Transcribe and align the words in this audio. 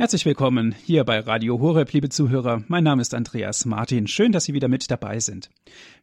Herzlich 0.00 0.24
willkommen 0.24 0.74
hier 0.86 1.04
bei 1.04 1.18
Radio 1.18 1.60
Horeb, 1.60 1.92
liebe 1.92 2.08
Zuhörer. 2.08 2.64
Mein 2.68 2.84
Name 2.84 3.02
ist 3.02 3.12
Andreas 3.12 3.66
Martin. 3.66 4.06
Schön, 4.06 4.32
dass 4.32 4.44
Sie 4.46 4.54
wieder 4.54 4.68
mit 4.68 4.90
dabei 4.90 5.20
sind. 5.20 5.50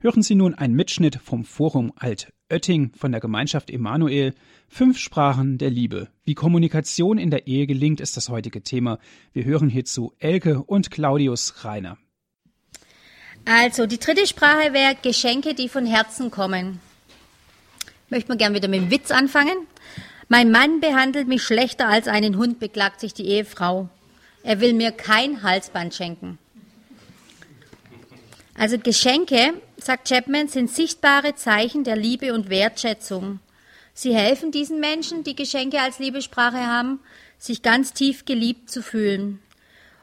Hören 0.01 0.21
Sie 0.21 0.35
nun 0.35 0.53
einen 0.53 0.75
Mitschnitt 0.75 1.15
vom 1.15 1.43
Forum 1.43 1.91
Altötting 1.95 2.91
von 2.95 3.11
der 3.11 3.19
Gemeinschaft 3.19 3.71
Emanuel. 3.71 4.35
Fünf 4.69 4.99
Sprachen 4.99 5.57
der 5.57 5.71
Liebe. 5.71 6.09
Wie 6.25 6.35
Kommunikation 6.35 7.17
in 7.17 7.31
der 7.31 7.47
Ehe 7.47 7.65
gelingt, 7.65 7.99
ist 7.99 8.15
das 8.17 8.29
heutige 8.29 8.61
Thema. 8.61 8.99
Wir 9.33 9.45
hören 9.45 9.67
hierzu 9.67 10.13
Elke 10.19 10.61
und 10.61 10.91
Claudius 10.91 11.65
Reiner. 11.65 11.97
Also, 13.45 13.87
die 13.87 13.97
dritte 13.97 14.27
Sprache 14.27 14.73
wäre 14.73 14.95
Geschenke, 15.01 15.55
die 15.55 15.69
von 15.69 15.87
Herzen 15.87 16.29
kommen. 16.29 16.81
Möchte 18.11 18.29
man 18.29 18.37
gern 18.37 18.53
wieder 18.53 18.67
mit 18.67 18.79
dem 18.79 18.91
Witz 18.91 19.09
anfangen. 19.09 19.57
Mein 20.29 20.51
Mann 20.51 20.81
behandelt 20.81 21.27
mich 21.27 21.43
schlechter 21.43 21.87
als 21.87 22.07
einen 22.07 22.37
Hund, 22.37 22.59
beklagt 22.59 22.99
sich 22.99 23.13
die 23.13 23.27
Ehefrau. 23.27 23.89
Er 24.43 24.59
will 24.59 24.73
mir 24.73 24.91
kein 24.91 25.41
Halsband 25.41 25.93
schenken. 25.93 26.37
Also 28.55 28.77
Geschenke, 28.77 29.53
sagt 29.77 30.09
Chapman, 30.09 30.47
sind 30.47 30.69
sichtbare 30.69 31.35
Zeichen 31.35 31.83
der 31.83 31.95
Liebe 31.95 32.33
und 32.33 32.49
Wertschätzung. 32.49 33.39
Sie 33.93 34.13
helfen 34.15 34.51
diesen 34.51 34.79
Menschen, 34.79 35.23
die 35.23 35.35
Geschenke 35.35 35.79
als 35.79 35.99
Liebesprache 35.99 36.65
haben, 36.65 36.99
sich 37.37 37.61
ganz 37.61 37.93
tief 37.93 38.25
geliebt 38.25 38.69
zu 38.69 38.81
fühlen. 38.81 39.39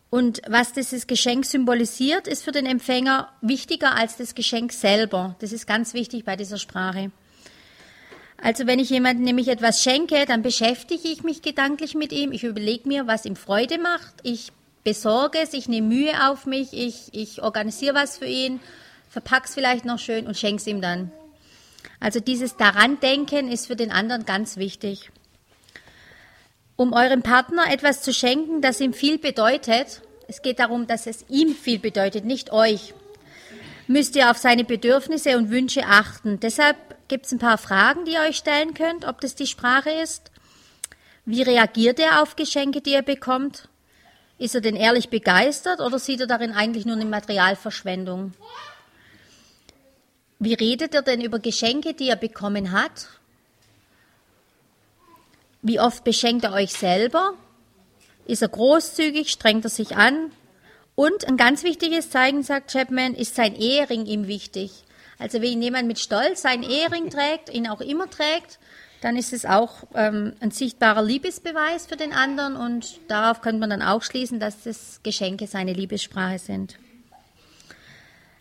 Und 0.08 0.40
was 0.48 0.72
dieses 0.72 1.06
Geschenk 1.06 1.44
symbolisiert, 1.44 2.28
ist 2.28 2.44
für 2.44 2.52
den 2.52 2.66
Empfänger 2.66 3.28
wichtiger 3.40 3.96
als 3.96 4.16
das 4.16 4.34
Geschenk 4.34 4.72
selber. 4.72 5.34
Das 5.40 5.52
ist 5.52 5.66
ganz 5.66 5.92
wichtig 5.92 6.24
bei 6.24 6.36
dieser 6.36 6.58
Sprache. 6.58 7.10
Also 8.44 8.66
wenn 8.66 8.78
ich 8.78 8.90
jemandem 8.90 9.24
nämlich 9.24 9.48
etwas 9.48 9.82
schenke, 9.82 10.26
dann 10.26 10.42
beschäftige 10.42 11.08
ich 11.08 11.22
mich 11.22 11.40
gedanklich 11.40 11.94
mit 11.94 12.12
ihm. 12.12 12.30
Ich 12.30 12.44
überlege 12.44 12.86
mir, 12.86 13.06
was 13.06 13.24
ihm 13.24 13.36
Freude 13.36 13.78
macht. 13.78 14.12
Ich 14.22 14.52
besorge 14.84 15.38
es, 15.38 15.54
ich 15.54 15.66
nehme 15.66 15.88
Mühe 15.88 16.28
auf 16.28 16.44
mich, 16.44 16.74
ich, 16.74 17.08
ich 17.12 17.42
organisiere 17.42 17.94
was 17.94 18.18
für 18.18 18.26
ihn, 18.26 18.60
verpacke 19.08 19.46
es 19.46 19.54
vielleicht 19.54 19.86
noch 19.86 19.98
schön 19.98 20.26
und 20.26 20.36
schenke 20.36 20.60
es 20.60 20.66
ihm 20.66 20.82
dann. 20.82 21.10
Also 22.00 22.20
dieses 22.20 22.58
daran 22.58 23.00
denken 23.00 23.50
ist 23.50 23.66
für 23.66 23.76
den 23.76 23.90
anderen 23.90 24.26
ganz 24.26 24.58
wichtig. 24.58 25.10
Um 26.76 26.92
eurem 26.92 27.22
Partner 27.22 27.72
etwas 27.72 28.02
zu 28.02 28.12
schenken, 28.12 28.60
das 28.60 28.78
ihm 28.78 28.92
viel 28.92 29.16
bedeutet, 29.16 30.02
es 30.28 30.42
geht 30.42 30.58
darum, 30.58 30.86
dass 30.86 31.06
es 31.06 31.24
ihm 31.30 31.54
viel 31.54 31.78
bedeutet, 31.78 32.26
nicht 32.26 32.52
euch, 32.52 32.92
müsst 33.86 34.16
ihr 34.16 34.30
auf 34.30 34.36
seine 34.36 34.64
Bedürfnisse 34.64 35.38
und 35.38 35.48
Wünsche 35.48 35.86
achten. 35.86 36.40
Deshalb 36.40 36.76
gibt 37.08 37.26
es 37.26 37.32
ein 37.32 37.38
paar 37.38 37.58
Fragen, 37.58 38.04
die 38.04 38.12
ihr 38.12 38.20
euch 38.20 38.36
stellen 38.36 38.74
könnt, 38.74 39.04
ob 39.04 39.20
das 39.20 39.34
die 39.34 39.46
Sprache 39.46 39.90
ist. 39.90 40.30
Wie 41.24 41.42
reagiert 41.42 41.98
er 41.98 42.22
auf 42.22 42.36
Geschenke, 42.36 42.80
die 42.80 42.92
er 42.92 43.02
bekommt? 43.02 43.68
Ist 44.38 44.54
er 44.54 44.60
denn 44.60 44.76
ehrlich 44.76 45.08
begeistert 45.08 45.80
oder 45.80 45.98
sieht 45.98 46.20
er 46.20 46.26
darin 46.26 46.52
eigentlich 46.52 46.86
nur 46.86 46.96
eine 46.96 47.04
Materialverschwendung? 47.04 48.32
Wie 50.38 50.54
redet 50.54 50.94
er 50.94 51.02
denn 51.02 51.20
über 51.20 51.38
Geschenke, 51.38 51.94
die 51.94 52.08
er 52.08 52.16
bekommen 52.16 52.72
hat? 52.72 53.08
Wie 55.62 55.80
oft 55.80 56.04
beschenkt 56.04 56.44
er 56.44 56.52
euch 56.52 56.72
selber? 56.72 57.34
Ist 58.26 58.42
er 58.42 58.48
großzügig? 58.48 59.30
Strengt 59.30 59.64
er 59.64 59.70
sich 59.70 59.96
an? 59.96 60.30
Und 60.94 61.26
ein 61.26 61.36
ganz 61.36 61.62
wichtiges 61.62 62.10
Zeichen, 62.10 62.42
sagt 62.42 62.72
Chapman, 62.72 63.14
ist 63.14 63.34
sein 63.34 63.56
Ehering 63.56 64.06
ihm 64.06 64.26
wichtig. 64.26 64.83
Also 65.18 65.40
wenn 65.40 65.62
jemand 65.62 65.86
mit 65.86 65.98
Stolz 65.98 66.42
seinen 66.42 66.62
Ehering 66.62 67.10
trägt, 67.10 67.52
ihn 67.52 67.68
auch 67.68 67.80
immer 67.80 68.08
trägt, 68.10 68.58
dann 69.00 69.16
ist 69.16 69.32
es 69.32 69.44
auch 69.44 69.84
ähm, 69.94 70.32
ein 70.40 70.50
sichtbarer 70.50 71.02
Liebesbeweis 71.02 71.86
für 71.86 71.96
den 71.96 72.12
anderen 72.12 72.56
und 72.56 73.00
darauf 73.08 73.42
könnte 73.42 73.60
man 73.60 73.70
dann 73.70 73.82
auch 73.82 74.02
schließen, 74.02 74.40
dass 74.40 74.62
das 74.62 75.00
Geschenke 75.02 75.46
seine 75.46 75.74
Liebessprache 75.74 76.38
sind. 76.38 76.78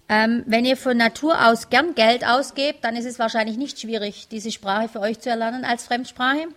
Ähm, 0.08 0.44
wenn 0.46 0.64
ihr 0.64 0.78
von 0.78 0.96
Natur 0.96 1.48
aus 1.48 1.70
gern 1.70 1.96
Geld 1.96 2.26
ausgebt, 2.26 2.84
dann 2.84 2.96
ist 2.96 3.06
es 3.06 3.20
wahrscheinlich 3.20 3.58
nicht 3.58 3.80
schwierig, 3.80 4.28
diese 4.30 4.52
Sprache 4.52 4.88
für 4.88 5.00
euch 5.02 5.20
zu 5.20 5.30
erlernen 5.30 5.66
als 5.66 5.86
Fremdsprache. 5.86 6.48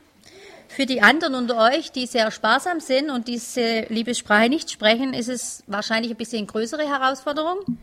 Für 0.68 0.86
die 0.86 1.00
anderen 1.00 1.34
unter 1.34 1.72
euch, 1.72 1.90
die 1.90 2.06
sehr 2.06 2.30
sparsam 2.30 2.80
sind 2.80 3.10
und 3.10 3.28
diese 3.28 3.86
Liebessprache 3.88 4.48
nicht 4.48 4.70
sprechen, 4.70 5.14
ist 5.14 5.28
es 5.28 5.64
wahrscheinlich 5.66 6.12
ein 6.12 6.16
bisschen 6.16 6.46
größere 6.46 6.88
Herausforderung 6.88 7.78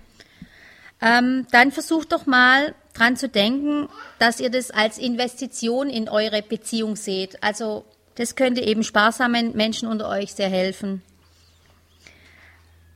ähm, 1.03 1.45
dann 1.51 1.71
versucht 1.71 2.13
doch 2.13 2.25
mal 2.25 2.73
dran 2.93 3.17
zu 3.17 3.27
denken, 3.27 3.89
dass 4.19 4.39
ihr 4.39 4.49
das 4.49 4.71
als 4.71 4.97
Investition 4.97 5.89
in 5.89 6.07
eure 6.07 6.41
Beziehung 6.41 6.95
seht. 6.95 7.43
Also 7.43 7.83
das 8.15 8.35
könnte 8.35 8.61
eben 8.61 8.83
sparsamen 8.83 9.55
Menschen 9.55 9.87
unter 9.87 10.07
euch 10.07 10.33
sehr 10.33 10.49
helfen. 10.49 11.01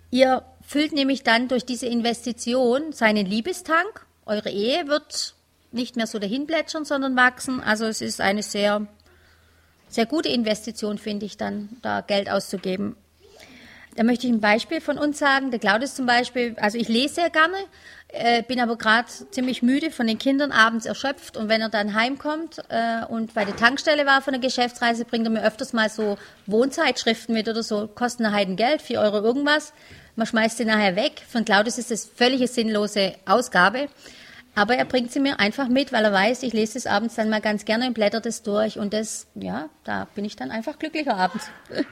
Ihr 0.10 0.44
füllt 0.66 0.94
nämlich 0.94 1.24
dann 1.24 1.50
durch 1.50 1.66
diese 1.66 1.88
Investition 1.88 2.94
seinen 2.94 3.26
Liebestank. 3.26 4.06
Eure 4.26 4.50
Ehe 4.50 4.88
wird 4.88 5.36
nicht 5.72 5.98
mehr 5.98 6.08
so 6.08 6.18
dahin 6.18 6.48
plätschern, 6.48 6.86
sondern 6.86 7.18
wachsen. 7.18 7.62
Also 7.62 7.86
es 7.86 8.00
ist 8.00 8.22
eine 8.22 8.44
sehr, 8.44 8.88
sehr 9.90 10.06
gute 10.06 10.30
Investition, 10.30 10.98
finde 10.98 11.26
ich, 11.26 11.36
dann 11.36 11.70
da 11.82 12.00
Geld 12.02 12.30
auszugeben. 12.30 12.96
Da 13.98 14.04
möchte 14.04 14.28
ich 14.28 14.34
ein 14.34 14.42
Beispiel 14.42 14.80
von 14.80 15.00
uns 15.00 15.18
sagen. 15.18 15.50
Der 15.50 15.60
Claudius 15.60 15.96
zum 15.96 16.06
Beispiel, 16.06 16.56
also 16.62 16.78
ich 16.78 16.88
lese 16.88 17.16
sehr 17.16 17.30
gerne, 17.32 17.58
äh, 18.10 18.42
bin 18.44 18.60
aber 18.60 18.78
gerade 18.78 19.08
ziemlich 19.32 19.62
müde 19.62 19.92
von 19.92 20.08
den 20.08 20.18
Kindern, 20.18 20.52
abends 20.52 20.86
erschöpft. 20.86 21.36
Und 21.38 21.50
wenn 21.50 21.62
er 21.62 21.70
dann 21.70 21.94
heimkommt 21.94 22.60
äh, 22.70 23.06
und 23.06 23.34
bei 23.34 23.46
der 23.46 23.56
Tankstelle 23.56 24.06
war 24.06 24.22
von 24.22 24.34
der 24.34 24.42
Geschäftsreise, 24.42 25.06
bringt 25.06 25.26
er 25.26 25.32
mir 25.32 25.44
öfters 25.44 25.74
mal 25.74 25.90
so 25.90 26.18
Wohnzeitschriften 26.46 27.34
mit 27.34 27.50
oder 27.50 27.64
so, 27.64 27.88
kosten 27.88 28.26
eine 28.26 28.36
Heiden 28.36 28.56
Geld, 28.56 28.82
4 28.82 29.02
Euro 29.02 29.18
irgendwas. 29.18 29.74
Man 30.16 30.26
schmeißt 30.26 30.58
sie 30.58 30.66
nachher 30.66 30.96
weg. 30.96 31.22
Von 31.28 31.46
Claudius 31.46 31.78
ist 31.78 31.92
das 31.92 32.06
völlige 32.06 32.48
sinnlose 32.48 33.14
Ausgabe. 33.26 33.88
Aber 34.56 34.76
er 34.76 34.86
bringt 34.86 35.12
sie 35.12 35.20
mir 35.20 35.40
einfach 35.40 35.68
mit, 35.68 35.92
weil 35.92 36.04
er 36.04 36.12
weiß, 36.12 36.42
ich 36.42 36.52
lese 36.52 36.80
es 36.80 36.88
abends 36.88 37.14
dann 37.14 37.30
mal 37.30 37.42
ganz 37.42 37.66
gerne 37.66 37.86
und 37.86 37.94
blätter 37.94 38.22
das 38.22 38.42
durch. 38.42 38.80
Und 38.80 38.94
das, 38.94 39.28
ja, 39.36 39.70
da 39.84 40.08
bin 40.16 40.26
ich 40.26 40.36
dann 40.36 40.50
einfach 40.50 40.80
glücklicher 40.80 41.16
abends. 41.16 41.48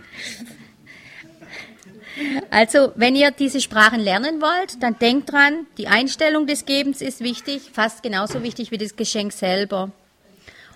Also, 2.50 2.92
wenn 2.96 3.16
ihr 3.16 3.32
diese 3.32 3.60
Sprachen 3.60 4.00
lernen 4.00 4.42
wollt, 4.42 4.82
dann 4.82 4.98
denkt 5.00 5.32
dran, 5.32 5.68
die 5.78 5.88
Einstellung 5.88 6.48
des 6.48 6.66
Gebens 6.66 7.02
ist 7.02 7.22
wichtig, 7.22 7.72
fast 7.74 8.04
genauso 8.04 8.44
wichtig 8.44 8.72
wie 8.72 8.78
das 8.78 8.96
Geschenk 8.96 9.34
selber. 9.34 9.92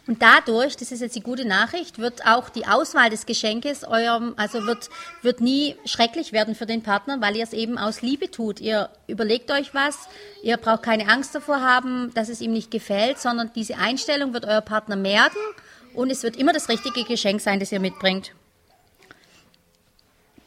Und 0.09 0.23
dadurch, 0.23 0.75
das 0.75 0.91
ist 0.91 1.01
jetzt 1.01 1.16
die 1.16 1.22
gute 1.22 1.45
Nachricht, 1.45 2.00
wird 2.00 2.25
auch 2.25 2.50
die 2.50 2.66
Auswahl 2.66 3.11
des 3.11 3.27
Geschenkes 3.27 3.83
eurem, 3.83 4.33
also 4.38 4.66
wird, 4.66 4.89
wird 5.22 5.39
nie 5.39 5.75
schrecklich 5.85 6.33
werden 6.33 6.55
für 6.55 6.66
den 6.66 6.81
Partner, 6.81 7.22
weil 7.22 7.35
ihr 7.35 7.44
es 7.44 7.53
eben 7.53 7.77
aus 7.77 8.01
Liebe 8.01 8.31
tut. 8.31 8.59
Ihr 8.59 8.89
überlegt 9.06 9.51
euch 9.51 9.75
was, 9.75 10.09
ihr 10.41 10.57
braucht 10.57 10.81
keine 10.81 11.07
Angst 11.09 11.35
davor 11.35 11.61
haben, 11.61 12.11
dass 12.16 12.27
es 12.27 12.41
ihm 12.41 12.53
nicht 12.53 12.71
gefällt, 12.71 13.19
sondern 13.19 13.51
diese 13.56 13.77
Einstellung 13.77 14.33
wird 14.33 14.45
euer 14.45 14.61
Partner 14.61 14.95
merken 14.95 15.38
und 15.94 16.09
es 16.09 16.23
wird 16.23 16.38
immer 16.38 16.53
das 16.53 16.69
richtige 16.69 17.03
Geschenk 17.03 17.39
sein, 17.39 17.59
das 17.59 17.71
ihr 17.71 17.79
mitbringt. 17.79 18.31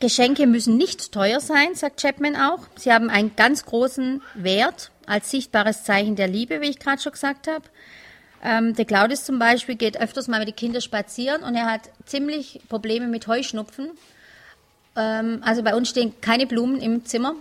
Geschenke 0.02 0.48
müssen 0.48 0.76
nicht 0.76 1.12
teuer 1.12 1.38
sein, 1.38 1.76
sagt 1.76 2.00
Chapman 2.02 2.34
auch. 2.34 2.58
Sie 2.74 2.92
haben 2.92 3.08
einen 3.08 3.36
ganz 3.36 3.64
großen 3.64 4.20
Wert 4.34 4.90
als 5.06 5.30
sichtbares 5.30 5.84
Zeichen 5.84 6.16
der 6.16 6.26
Liebe, 6.26 6.60
wie 6.60 6.70
ich 6.70 6.80
gerade 6.80 7.00
schon 7.00 7.12
gesagt 7.12 7.46
habe. 7.46 7.62
Ähm, 8.42 8.74
der 8.74 8.84
Claudius 8.84 9.22
zum 9.22 9.38
Beispiel 9.38 9.76
geht 9.76 10.00
öfters 10.00 10.26
mal 10.26 10.40
mit 10.40 10.48
den 10.48 10.56
Kindern 10.56 10.82
spazieren 10.82 11.44
und 11.44 11.54
er 11.54 11.70
hat 11.70 11.82
ziemlich 12.04 12.60
Probleme 12.68 13.06
mit 13.06 13.28
Heuschnupfen. 13.28 13.90
Ähm, 14.96 15.40
also 15.44 15.62
bei 15.62 15.76
uns 15.76 15.88
stehen 15.88 16.20
keine 16.20 16.48
Blumen 16.48 16.80
im 16.80 17.04
Zimmer. 17.04 17.36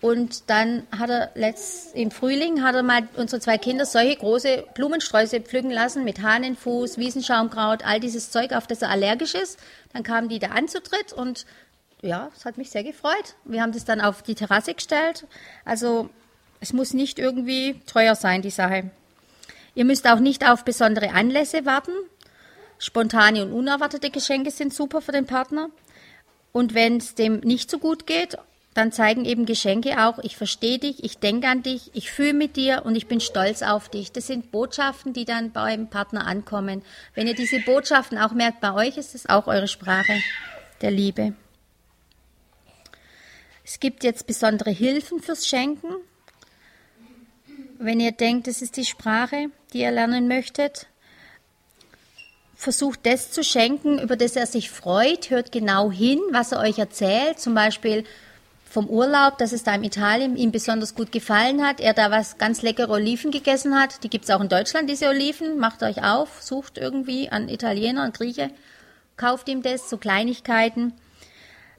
Und 0.00 0.48
dann 0.48 0.86
hat 0.96 1.10
er 1.10 1.30
letzt, 1.34 1.96
im 1.96 2.12
Frühling 2.12 2.62
hat 2.62 2.76
er 2.76 2.84
mal 2.84 3.08
unsere 3.16 3.40
zwei 3.40 3.58
Kinder 3.58 3.84
solche 3.84 4.14
große 4.14 4.64
Blumensträuße 4.74 5.40
pflücken 5.40 5.72
lassen 5.72 6.04
mit 6.04 6.22
Hahnenfuß, 6.22 6.98
Wiesenschaumkraut, 6.98 7.84
all 7.84 7.98
dieses 7.98 8.30
Zeug, 8.30 8.52
auf 8.52 8.68
das 8.68 8.82
er 8.82 8.90
allergisch 8.90 9.34
ist. 9.34 9.58
Dann 9.92 10.04
kamen 10.04 10.28
die 10.28 10.38
da 10.38 10.48
anzutritt 10.48 11.12
und 11.12 11.46
ja, 12.02 12.30
es 12.36 12.44
hat 12.44 12.58
mich 12.58 12.70
sehr 12.70 12.84
gefreut. 12.84 13.34
Wir 13.44 13.62
haben 13.62 13.72
das 13.72 13.84
dann 13.84 14.00
auf 14.00 14.22
die 14.22 14.34
Terrasse 14.34 14.74
gestellt. 14.74 15.26
Also 15.64 16.10
es 16.60 16.72
muss 16.72 16.94
nicht 16.94 17.18
irgendwie 17.18 17.80
teuer 17.86 18.14
sein, 18.14 18.42
die 18.42 18.50
Sache. 18.50 18.90
Ihr 19.74 19.84
müsst 19.84 20.08
auch 20.08 20.20
nicht 20.20 20.48
auf 20.48 20.64
besondere 20.64 21.12
Anlässe 21.12 21.66
warten. 21.66 21.92
Spontane 22.78 23.44
und 23.44 23.52
unerwartete 23.52 24.10
Geschenke 24.10 24.50
sind 24.50 24.74
super 24.74 25.00
für 25.00 25.12
den 25.12 25.26
Partner. 25.26 25.70
Und 26.52 26.74
wenn 26.74 26.98
es 26.98 27.14
dem 27.14 27.40
nicht 27.40 27.70
so 27.70 27.78
gut 27.78 28.06
geht, 28.06 28.38
dann 28.74 28.92
zeigen 28.92 29.24
eben 29.24 29.46
Geschenke 29.46 30.04
auch, 30.04 30.18
ich 30.18 30.36
verstehe 30.36 30.78
dich, 30.78 31.02
ich 31.02 31.18
denke 31.18 31.48
an 31.48 31.62
dich, 31.62 31.90
ich 31.94 32.10
fühle 32.10 32.34
mit 32.34 32.56
dir 32.56 32.82
und 32.84 32.94
ich 32.94 33.06
bin 33.06 33.20
stolz 33.20 33.62
auf 33.62 33.88
dich. 33.88 34.12
Das 34.12 34.26
sind 34.26 34.50
Botschaften, 34.50 35.14
die 35.14 35.24
dann 35.24 35.52
beim 35.52 35.88
Partner 35.88 36.26
ankommen. 36.26 36.82
Wenn 37.14 37.26
ihr 37.26 37.34
diese 37.34 37.60
Botschaften 37.60 38.18
auch 38.18 38.32
merkt 38.32 38.60
bei 38.60 38.74
euch, 38.74 38.98
ist 38.98 39.14
es 39.14 39.28
auch 39.28 39.46
eure 39.46 39.68
Sprache 39.68 40.20
der 40.82 40.90
Liebe. 40.90 41.34
Es 43.68 43.80
gibt 43.80 44.04
jetzt 44.04 44.28
besondere 44.28 44.70
Hilfen 44.70 45.20
fürs 45.20 45.44
Schenken. 45.44 45.88
Wenn 47.78 47.98
ihr 47.98 48.12
denkt, 48.12 48.46
das 48.46 48.62
ist 48.62 48.76
die 48.76 48.84
Sprache, 48.84 49.50
die 49.72 49.80
ihr 49.80 49.90
lernen 49.90 50.28
möchtet. 50.28 50.86
versucht 52.54 53.00
das 53.02 53.32
zu 53.32 53.42
schenken, 53.42 53.98
über 53.98 54.16
das 54.16 54.36
er 54.36 54.46
sich 54.46 54.70
freut, 54.70 55.30
hört 55.30 55.50
genau 55.50 55.90
hin, 55.90 56.20
was 56.30 56.52
er 56.52 56.60
euch 56.60 56.78
erzählt, 56.78 57.40
zum 57.40 57.54
Beispiel 57.54 58.04
vom 58.70 58.88
Urlaub, 58.88 59.36
dass 59.36 59.52
es 59.52 59.64
da 59.64 59.74
in 59.74 59.84
Italien 59.84 60.36
ihm 60.36 60.52
besonders 60.52 60.94
gut 60.94 61.10
gefallen 61.10 61.66
hat, 61.66 61.80
er 61.80 61.92
da 61.92 62.12
was 62.12 62.38
ganz 62.38 62.62
leckere 62.62 62.90
Oliven 62.90 63.32
gegessen 63.32 63.78
hat. 63.78 64.04
Die 64.04 64.08
gibt 64.08 64.26
es 64.26 64.30
auch 64.30 64.40
in 64.40 64.48
Deutschland, 64.48 64.88
diese 64.88 65.08
Oliven. 65.08 65.58
Macht 65.58 65.82
euch 65.82 66.04
auf, 66.04 66.40
sucht 66.40 66.78
irgendwie 66.78 67.30
an 67.30 67.48
Italiener, 67.48 68.04
an 68.04 68.12
Grieche, 68.12 68.50
kauft 69.16 69.48
ihm 69.48 69.62
das, 69.62 69.90
so 69.90 69.98
Kleinigkeiten. 69.98 70.94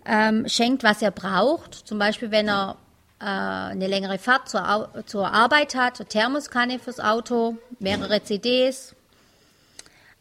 Ähm, 0.09 0.47
schenkt, 0.47 0.83
was 0.83 1.01
er 1.01 1.11
braucht. 1.11 1.73
Zum 1.73 1.99
Beispiel, 1.99 2.31
wenn 2.31 2.47
er 2.47 2.77
äh, 3.19 3.25
eine 3.25 3.87
längere 3.87 4.17
Fahrt 4.17 4.47
zur, 4.47 4.89
zur 5.05 5.31
Arbeit 5.33 5.75
hat, 5.75 5.99
eine 5.99 6.07
Thermoskanne 6.07 6.79
fürs 6.79 7.01
Auto, 7.01 7.57
mehrere 7.79 8.23
CDs, 8.23 8.95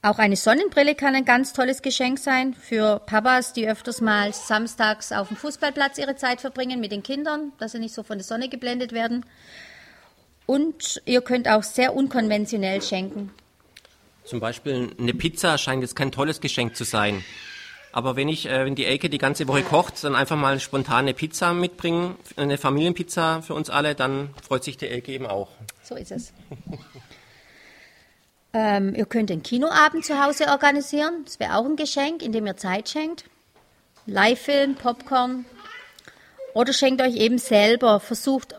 auch 0.02 0.18
eine 0.18 0.36
Sonnenbrille 0.36 0.94
kann 0.94 1.16
ein 1.16 1.24
ganz 1.24 1.52
tolles 1.52 1.82
Geschenk 1.82 2.20
sein 2.20 2.54
für 2.54 3.00
Papas, 3.00 3.52
die 3.52 3.68
öfters 3.68 4.00
mal 4.00 4.32
samstags 4.32 5.10
auf 5.10 5.28
dem 5.28 5.36
Fußballplatz 5.36 5.98
ihre 5.98 6.14
Zeit 6.14 6.40
verbringen 6.40 6.80
mit 6.80 6.92
den 6.92 7.02
Kindern, 7.02 7.52
dass 7.58 7.72
sie 7.72 7.80
nicht 7.80 7.94
so 7.94 8.04
von 8.04 8.18
der 8.18 8.24
Sonne 8.24 8.48
geblendet 8.48 8.92
werden. 8.92 9.26
Und 10.46 11.02
ihr 11.06 11.22
könnt 11.22 11.48
auch 11.48 11.64
sehr 11.64 11.94
unkonventionell 11.94 12.82
schenken. 12.82 13.32
Zum 14.24 14.38
Beispiel 14.38 14.94
eine 14.98 15.12
Pizza 15.12 15.58
scheint 15.58 15.82
jetzt 15.82 15.96
kein 15.96 16.12
tolles 16.12 16.40
Geschenk 16.40 16.76
zu 16.76 16.84
sein. 16.84 17.24
Aber 17.92 18.16
wenn 18.16 18.28
ich, 18.28 18.46
äh, 18.46 18.64
wenn 18.64 18.74
die 18.74 18.84
Elke 18.84 19.08
die 19.08 19.18
ganze 19.18 19.48
Woche 19.48 19.62
kocht, 19.62 20.04
dann 20.04 20.14
einfach 20.14 20.36
mal 20.36 20.52
eine 20.52 20.60
spontane 20.60 21.14
Pizza 21.14 21.54
mitbringen, 21.54 22.16
eine 22.36 22.58
Familienpizza 22.58 23.42
für 23.42 23.54
uns 23.54 23.70
alle, 23.70 23.94
dann 23.94 24.30
freut 24.46 24.64
sich 24.64 24.76
die 24.76 24.88
Elke 24.88 25.12
eben 25.12 25.26
auch. 25.26 25.48
So 25.82 25.94
ist 25.94 26.12
es. 26.12 26.32
Ähm, 28.58 28.94
ihr 28.94 29.04
könnt 29.04 29.28
den 29.28 29.42
Kinoabend 29.42 30.06
zu 30.06 30.24
Hause 30.24 30.46
organisieren. 30.46 31.24
Das 31.26 31.38
wäre 31.38 31.56
auch 31.56 31.66
ein 31.66 31.76
Geschenk, 31.76 32.22
indem 32.22 32.46
ihr 32.46 32.56
Zeit 32.56 32.88
schenkt. 32.88 33.24
Live-Film, 34.06 34.76
Popcorn. 34.76 35.44
Oder 36.54 36.72
schenkt 36.72 37.02
euch 37.02 37.16
eben 37.16 37.36
selber. 37.36 38.00
Versucht 38.00 38.54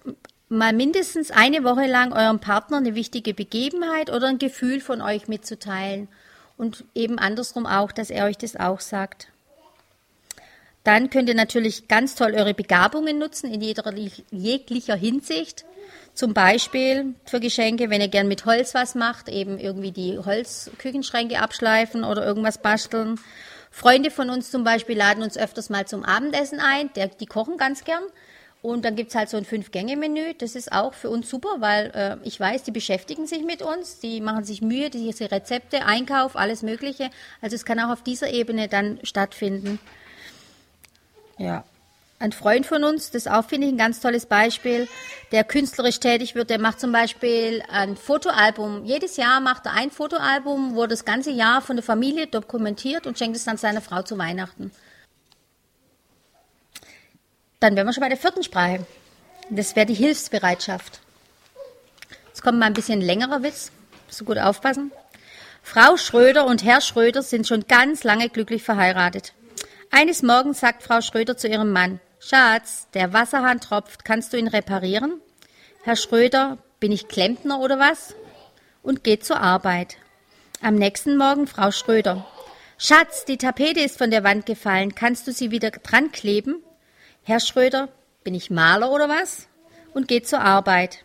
mal 0.49 0.71
mindestens 0.71 1.31
eine 1.31 1.63
Woche 1.63 1.87
lang 1.87 2.13
eurem 2.13 2.39
Partner 2.39 2.77
eine 2.77 2.93
wichtige 2.93 3.33
Begebenheit 3.33 4.11
oder 4.11 4.27
ein 4.27 4.37
Gefühl 4.37 4.81
von 4.81 5.01
euch 5.01 5.27
mitzuteilen. 5.27 6.09
Und 6.57 6.85
eben 6.95 7.19
andersrum 7.19 7.65
auch, 7.65 7.91
dass 7.91 8.09
er 8.09 8.25
euch 8.25 8.37
das 8.37 8.55
auch 8.55 8.79
sagt. 8.79 9.27
Dann 10.83 11.09
könnt 11.09 11.27
ihr 11.27 11.35
natürlich 11.35 11.87
ganz 11.87 12.15
toll 12.15 12.33
eure 12.33 12.53
Begabungen 12.53 13.19
nutzen 13.19 13.53
in 13.53 13.61
jeder, 13.61 13.93
jeglicher 14.31 14.95
Hinsicht. 14.95 15.65
Zum 16.13 16.33
Beispiel 16.33 17.13
für 17.25 17.39
Geschenke, 17.39 17.89
wenn 17.89 18.01
ihr 18.01 18.07
gern 18.07 18.27
mit 18.27 18.45
Holz 18.45 18.73
was 18.73 18.95
macht, 18.95 19.29
eben 19.29 19.59
irgendwie 19.59 19.91
die 19.91 20.17
Holzküchenschränke 20.17 21.39
abschleifen 21.39 22.03
oder 22.03 22.25
irgendwas 22.25 22.57
basteln. 22.57 23.19
Freunde 23.69 24.09
von 24.09 24.29
uns 24.29 24.49
zum 24.49 24.63
Beispiel 24.63 24.97
laden 24.97 25.21
uns 25.21 25.37
öfters 25.37 25.69
mal 25.69 25.85
zum 25.85 26.03
Abendessen 26.03 26.59
ein, 26.59 26.91
der, 26.93 27.09
die 27.09 27.27
kochen 27.27 27.57
ganz 27.57 27.83
gern. 27.83 28.01
Und 28.61 28.83
dann 28.85 28.95
gibt 28.95 29.09
es 29.09 29.15
halt 29.15 29.29
so 29.29 29.37
ein 29.37 29.45
Fünf-Gänge-Menü. 29.45 30.33
Das 30.37 30.55
ist 30.55 30.71
auch 30.71 30.93
für 30.93 31.09
uns 31.09 31.29
super, 31.29 31.57
weil 31.59 31.91
äh, 31.93 32.27
ich 32.27 32.39
weiß, 32.39 32.63
die 32.63 32.71
beschäftigen 32.71 33.27
sich 33.27 33.43
mit 33.43 33.61
uns, 33.61 33.99
die 33.99 34.19
machen 34.19 34.43
sich 34.43 34.61
Mühe, 34.61 34.89
diese 34.89 35.31
Rezepte, 35.31 35.85
Einkauf, 35.85 36.35
alles 36.35 36.63
Mögliche. 36.63 37.09
Also 37.41 37.55
es 37.55 37.65
kann 37.65 37.79
auch 37.79 37.91
auf 37.91 38.03
dieser 38.03 38.29
Ebene 38.29 38.67
dann 38.67 38.99
stattfinden. 39.03 39.79
Ja, 41.37 41.63
ein 42.19 42.31
Freund 42.31 42.65
von 42.65 42.83
uns, 42.83 43.11
das 43.11 43.27
auch, 43.27 43.45
finde 43.45 43.67
ich, 43.67 43.73
ein 43.73 43.77
ganz 43.77 43.99
tolles 43.99 44.25
Beispiel, 44.25 44.87
der 45.31 45.43
künstlerisch 45.43 45.99
tätig 45.99 46.33
wird, 46.33 46.49
der 46.49 46.59
macht 46.59 46.79
zum 46.79 46.91
Beispiel 46.91 47.61
ein 47.69 47.95
Fotoalbum. 47.95 48.85
Jedes 48.85 49.17
Jahr 49.17 49.39
macht 49.39 49.67
er 49.67 49.73
ein 49.73 49.91
Fotoalbum, 49.91 50.75
wo 50.75 50.87
das 50.87 51.05
ganze 51.05 51.29
Jahr 51.29 51.61
von 51.61 51.75
der 51.75 51.83
Familie 51.83 52.25
dokumentiert 52.25 53.05
und 53.05 53.19
schenkt 53.19 53.37
es 53.37 53.43
dann 53.43 53.57
seiner 53.57 53.81
Frau 53.81 54.01
zu 54.01 54.17
Weihnachten. 54.17 54.71
Dann 57.59 57.75
wären 57.75 57.87
wir 57.87 57.93
schon 57.93 58.01
bei 58.01 58.09
der 58.09 58.17
vierten 58.17 58.43
Sprache. 58.43 58.85
Das 59.49 59.75
wäre 59.75 59.87
die 59.87 59.95
Hilfsbereitschaft. 59.95 60.99
Jetzt 62.27 62.43
kommt 62.43 62.59
mal 62.59 62.67
ein 62.67 62.73
bisschen 62.73 63.01
längerer 63.01 63.41
Witz. 63.41 63.71
So 64.09 64.25
gut 64.25 64.37
aufpassen. 64.37 64.91
Frau 65.63 65.97
Schröder 65.97 66.45
und 66.45 66.63
Herr 66.63 66.81
Schröder 66.81 67.23
sind 67.23 67.47
schon 67.47 67.65
ganz 67.67 68.03
lange 68.03 68.29
glücklich 68.29 68.63
verheiratet. 68.63 69.33
Eines 69.89 70.21
Morgens 70.21 70.59
sagt 70.59 70.83
Frau 70.83 71.01
Schröder 71.01 71.35
zu 71.35 71.47
ihrem 71.47 71.71
Mann, 71.71 71.99
Schatz, 72.19 72.87
der 72.93 73.11
Wasserhahn 73.11 73.59
tropft, 73.59 74.05
kannst 74.05 74.33
du 74.33 74.37
ihn 74.37 74.47
reparieren? 74.47 75.19
Herr 75.83 75.95
Schröder, 75.95 76.57
bin 76.79 76.91
ich 76.91 77.07
Klempner 77.07 77.59
oder 77.59 77.79
was? 77.79 78.13
Und 78.83 79.03
geht 79.03 79.25
zur 79.25 79.41
Arbeit. 79.41 79.97
Am 80.61 80.75
nächsten 80.75 81.17
Morgen 81.17 81.47
Frau 81.47 81.71
Schröder. 81.71 82.25
Schatz, 82.77 83.25
die 83.25 83.37
Tapete 83.37 83.79
ist 83.79 83.97
von 83.97 84.11
der 84.11 84.23
Wand 84.23 84.45
gefallen, 84.45 84.93
kannst 84.93 85.25
du 85.27 85.31
sie 85.31 85.51
wieder 85.51 85.71
dran 85.71 86.11
kleben? 86.11 86.63
Herr 87.27 87.41
Schröder, 87.41 87.89
bin 88.23 88.33
ich 88.35 88.49
Maler 88.49 88.89
oder 88.89 89.09
was? 89.09 89.49
Und 89.93 90.07
geht 90.07 90.29
zur 90.29 90.39
Arbeit. 90.39 91.03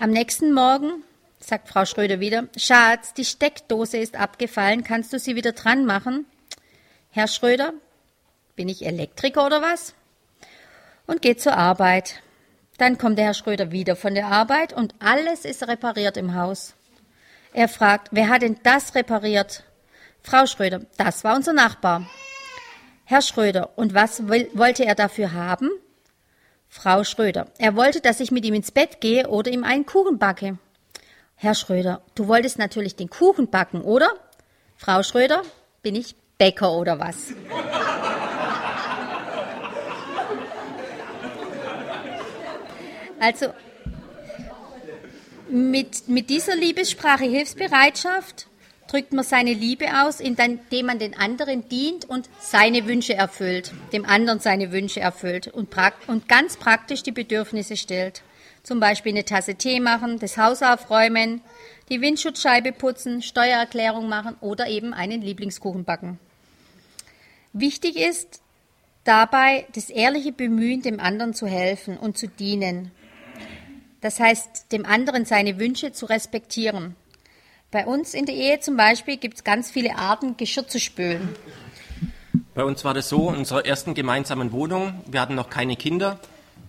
Am 0.00 0.08
nächsten 0.08 0.54
Morgen 0.54 1.04
sagt 1.38 1.68
Frau 1.68 1.84
Schröder 1.84 2.18
wieder, 2.18 2.48
Schatz, 2.56 3.12
die 3.12 3.26
Steckdose 3.26 3.98
ist 3.98 4.16
abgefallen, 4.16 4.84
kannst 4.84 5.12
du 5.12 5.18
sie 5.18 5.36
wieder 5.36 5.52
dran 5.52 5.84
machen? 5.84 6.24
Herr 7.10 7.28
Schröder, 7.28 7.74
bin 8.56 8.70
ich 8.70 8.86
Elektriker 8.86 9.44
oder 9.44 9.60
was? 9.60 9.92
und 11.06 11.20
geht 11.20 11.42
zur 11.42 11.58
Arbeit. 11.58 12.22
Dann 12.78 12.96
kommt 12.96 13.18
der 13.18 13.26
Herr 13.26 13.34
Schröder 13.34 13.70
wieder 13.70 13.96
von 13.96 14.14
der 14.14 14.28
Arbeit 14.28 14.72
und 14.72 14.94
alles 14.98 15.44
ist 15.44 15.68
repariert 15.68 16.16
im 16.16 16.36
Haus. 16.36 16.72
Er 17.52 17.68
fragt, 17.68 18.08
wer 18.12 18.30
hat 18.30 18.40
denn 18.40 18.58
das 18.62 18.94
repariert? 18.94 19.62
Frau 20.22 20.46
Schröder, 20.46 20.86
das 20.96 21.22
war 21.22 21.36
unser 21.36 21.52
Nachbar. 21.52 22.06
Herr 23.10 23.22
Schröder, 23.22 23.70
und 23.76 23.94
was 23.94 24.28
wollte 24.28 24.84
er 24.84 24.94
dafür 24.94 25.32
haben? 25.32 25.70
Frau 26.68 27.04
Schröder, 27.04 27.46
er 27.56 27.74
wollte, 27.74 28.02
dass 28.02 28.20
ich 28.20 28.30
mit 28.30 28.44
ihm 28.44 28.52
ins 28.52 28.70
Bett 28.70 29.00
gehe 29.00 29.28
oder 29.28 29.50
ihm 29.50 29.64
einen 29.64 29.86
Kuchen 29.86 30.18
backe. 30.18 30.58
Herr 31.34 31.54
Schröder, 31.54 32.02
du 32.14 32.28
wolltest 32.28 32.58
natürlich 32.58 32.96
den 32.96 33.08
Kuchen 33.08 33.48
backen, 33.48 33.80
oder? 33.80 34.10
Frau 34.76 35.02
Schröder, 35.02 35.40
bin 35.80 35.94
ich 35.94 36.16
Bäcker 36.36 36.70
oder 36.74 36.98
was? 36.98 37.32
Also 43.20 43.54
mit, 45.48 46.08
mit 46.08 46.28
dieser 46.28 46.56
Liebessprache 46.56 47.24
Hilfsbereitschaft 47.24 48.48
drückt 48.88 49.12
man 49.12 49.24
seine 49.24 49.52
Liebe 49.52 49.86
aus, 50.02 50.18
indem 50.18 50.86
man 50.86 50.98
den 50.98 51.16
anderen 51.16 51.68
dient 51.68 52.04
und 52.06 52.28
seine 52.40 52.86
Wünsche 52.86 53.14
erfüllt, 53.14 53.72
dem 53.92 54.04
anderen 54.04 54.40
seine 54.40 54.72
Wünsche 54.72 55.00
erfüllt 55.00 55.48
und, 55.48 55.68
und 56.06 56.28
ganz 56.28 56.56
praktisch 56.56 57.02
die 57.02 57.12
Bedürfnisse 57.12 57.76
stellt. 57.76 58.22
Zum 58.62 58.80
Beispiel 58.80 59.12
eine 59.12 59.24
Tasse 59.24 59.54
Tee 59.54 59.80
machen, 59.80 60.18
das 60.18 60.36
Haus 60.36 60.62
aufräumen, 60.62 61.42
die 61.88 62.00
Windschutzscheibe 62.00 62.72
putzen, 62.72 63.22
Steuererklärung 63.22 64.08
machen 64.08 64.36
oder 64.40 64.66
eben 64.66 64.92
einen 64.92 65.22
Lieblingskuchen 65.22 65.84
backen. 65.84 66.18
Wichtig 67.52 67.96
ist 67.96 68.40
dabei 69.04 69.66
das 69.74 69.90
ehrliche 69.90 70.32
Bemühen, 70.32 70.82
dem 70.82 71.00
anderen 71.00 71.34
zu 71.34 71.46
helfen 71.46 71.96
und 71.96 72.18
zu 72.18 72.28
dienen. 72.28 72.90
Das 74.00 74.20
heißt, 74.20 74.70
dem 74.70 74.84
anderen 74.84 75.24
seine 75.24 75.58
Wünsche 75.58 75.92
zu 75.92 76.06
respektieren. 76.06 76.94
Bei 77.70 77.84
uns 77.84 78.14
in 78.14 78.24
der 78.24 78.34
Ehe 78.34 78.60
zum 78.60 78.78
Beispiel 78.78 79.18
gibt 79.18 79.36
es 79.36 79.44
ganz 79.44 79.70
viele 79.70 79.96
Arten, 79.96 80.38
Geschirr 80.38 80.66
zu 80.66 80.80
spülen. 80.80 81.36
Bei 82.54 82.64
uns 82.64 82.82
war 82.82 82.94
das 82.94 83.10
so, 83.10 83.28
in 83.28 83.36
unserer 83.36 83.66
ersten 83.66 83.92
gemeinsamen 83.92 84.52
Wohnung, 84.52 85.04
wir 85.06 85.20
hatten 85.20 85.34
noch 85.34 85.50
keine 85.50 85.76
Kinder, 85.76 86.18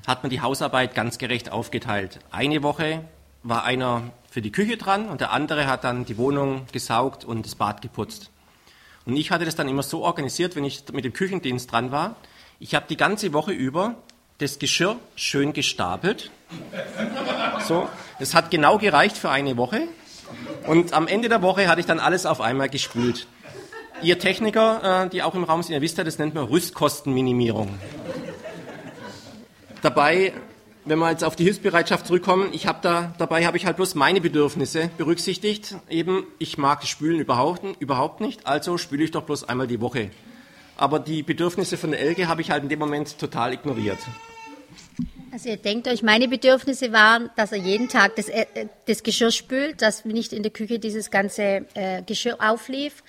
hat 0.05 0.23
man 0.23 0.29
die 0.29 0.41
Hausarbeit 0.41 0.95
ganz 0.95 1.17
gerecht 1.17 1.53
aufgeteilt. 1.53 2.19
Eine 2.31 2.63
Woche 2.63 3.05
war 3.43 3.63
einer 3.63 4.11
für 4.29 4.41
die 4.41 4.51
Küche 4.51 4.75
dran 4.75 5.07
und 5.07 5.21
der 5.21 5.31
andere 5.31 5.67
hat 5.67 5.85
dann 5.85 6.03
die 6.03 6.17
Wohnung 6.17 6.65
gesaugt 6.73 7.23
und 7.23 7.45
das 7.45 7.55
Bad 7.55 7.81
geputzt. 7.81 8.29
Und 9.05 9.15
ich 9.15 9.31
hatte 9.31 9.45
das 9.45 9.55
dann 9.55 9.69
immer 9.69 9.83
so 9.83 10.03
organisiert, 10.03 10.57
wenn 10.57 10.65
ich 10.65 10.83
mit 10.91 11.05
dem 11.05 11.13
Küchendienst 11.13 11.71
dran 11.71 11.93
war. 11.93 12.17
Ich 12.59 12.75
habe 12.75 12.87
die 12.89 12.97
ganze 12.97 13.31
Woche 13.31 13.53
über 13.53 13.95
das 14.39 14.59
Geschirr 14.59 14.97
schön 15.15 15.53
gestapelt. 15.53 16.29
So, 17.65 17.87
das 18.19 18.35
hat 18.35 18.51
genau 18.51 18.77
gereicht 18.77 19.17
für 19.17 19.29
eine 19.29 19.55
Woche. 19.55 19.87
Und 20.67 20.93
am 20.93 21.07
Ende 21.07 21.29
der 21.29 21.41
Woche 21.41 21.67
hatte 21.67 21.79
ich 21.79 21.85
dann 21.85 21.99
alles 21.99 22.25
auf 22.25 22.41
einmal 22.41 22.69
gespült. 22.69 23.27
Ihr 24.01 24.19
Techniker, 24.19 25.05
äh, 25.05 25.09
die 25.09 25.23
auch 25.23 25.35
im 25.35 25.43
Raum 25.43 25.61
sind, 25.61 25.73
ihr 25.73 25.81
wisst 25.81 25.97
ja, 25.97 26.03
das 26.03 26.19
nennt 26.19 26.33
man 26.33 26.45
Rüstkostenminimierung. 26.45 27.77
Dabei, 29.81 30.33
wenn 30.85 30.99
wir 30.99 31.09
jetzt 31.09 31.23
auf 31.23 31.35
die 31.35 31.43
Hilfsbereitschaft 31.43 32.07
zurückkommen, 32.07 32.49
ich 32.53 32.67
habe 32.67 32.79
da, 32.81 33.13
dabei 33.17 33.45
habe 33.45 33.57
ich 33.57 33.65
halt 33.65 33.77
bloß 33.77 33.95
meine 33.95 34.21
Bedürfnisse 34.21 34.89
berücksichtigt. 34.97 35.75
Eben, 35.89 36.25
ich 36.37 36.57
mag 36.57 36.85
Spülen 36.85 37.19
überhaupt, 37.19 37.63
überhaupt 37.79 38.21
nicht, 38.21 38.47
also 38.47 38.77
spüle 38.77 39.03
ich 39.03 39.11
doch 39.11 39.23
bloß 39.23 39.47
einmal 39.47 39.67
die 39.67 39.81
Woche. 39.81 40.11
Aber 40.77 40.99
die 40.99 41.23
Bedürfnisse 41.23 41.77
von 41.77 41.91
der 41.91 41.99
Elke 41.99 42.29
habe 42.29 42.41
ich 42.41 42.51
halt 42.51 42.63
in 42.63 42.69
dem 42.69 42.79
Moment 42.79 43.17
total 43.19 43.53
ignoriert. 43.53 43.99
Also 45.31 45.49
ihr 45.49 45.57
denkt 45.57 45.87
euch, 45.87 46.01
meine 46.01 46.27
Bedürfnisse 46.27 46.91
waren, 46.91 47.29
dass 47.35 47.51
er 47.51 47.59
jeden 47.59 47.87
Tag 47.87 48.15
das, 48.15 48.29
äh, 48.29 48.45
das 48.87 49.03
Geschirr 49.03 49.31
spült, 49.31 49.81
dass 49.81 50.03
nicht 50.03 50.33
in 50.33 50.41
der 50.41 50.51
Küche 50.51 50.79
dieses 50.79 51.11
ganze 51.11 51.65
äh, 51.75 52.01
Geschirr 52.03 52.37
auflief. 52.39 53.03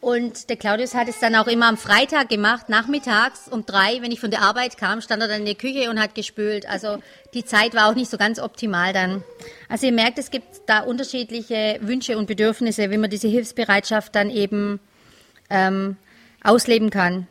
Und 0.00 0.50
der 0.50 0.56
Claudius 0.56 0.94
hat 0.94 1.08
es 1.08 1.18
dann 1.18 1.34
auch 1.34 1.46
immer 1.46 1.66
am 1.66 1.78
Freitag 1.78 2.28
gemacht, 2.28 2.68
nachmittags 2.68 3.48
um 3.48 3.64
drei, 3.64 4.02
wenn 4.02 4.12
ich 4.12 4.20
von 4.20 4.30
der 4.30 4.42
Arbeit 4.42 4.76
kam, 4.76 5.00
stand 5.00 5.22
er 5.22 5.28
dann 5.28 5.40
in 5.40 5.46
der 5.46 5.54
Küche 5.54 5.88
und 5.88 5.98
hat 5.98 6.14
gespült. 6.14 6.68
Also 6.68 6.98
die 7.32 7.44
Zeit 7.44 7.74
war 7.74 7.88
auch 7.88 7.94
nicht 7.94 8.10
so 8.10 8.18
ganz 8.18 8.38
optimal 8.38 8.92
dann. 8.92 9.24
Also 9.68 9.86
ihr 9.86 9.92
merkt, 9.92 10.18
es 10.18 10.30
gibt 10.30 10.46
da 10.66 10.80
unterschiedliche 10.80 11.78
Wünsche 11.80 12.18
und 12.18 12.26
Bedürfnisse, 12.26 12.90
wie 12.90 12.98
man 12.98 13.08
diese 13.08 13.28
Hilfsbereitschaft 13.28 14.14
dann 14.14 14.30
eben 14.30 14.78
ähm, 15.48 15.96
ausleben 16.42 16.90
kann. 16.90 17.26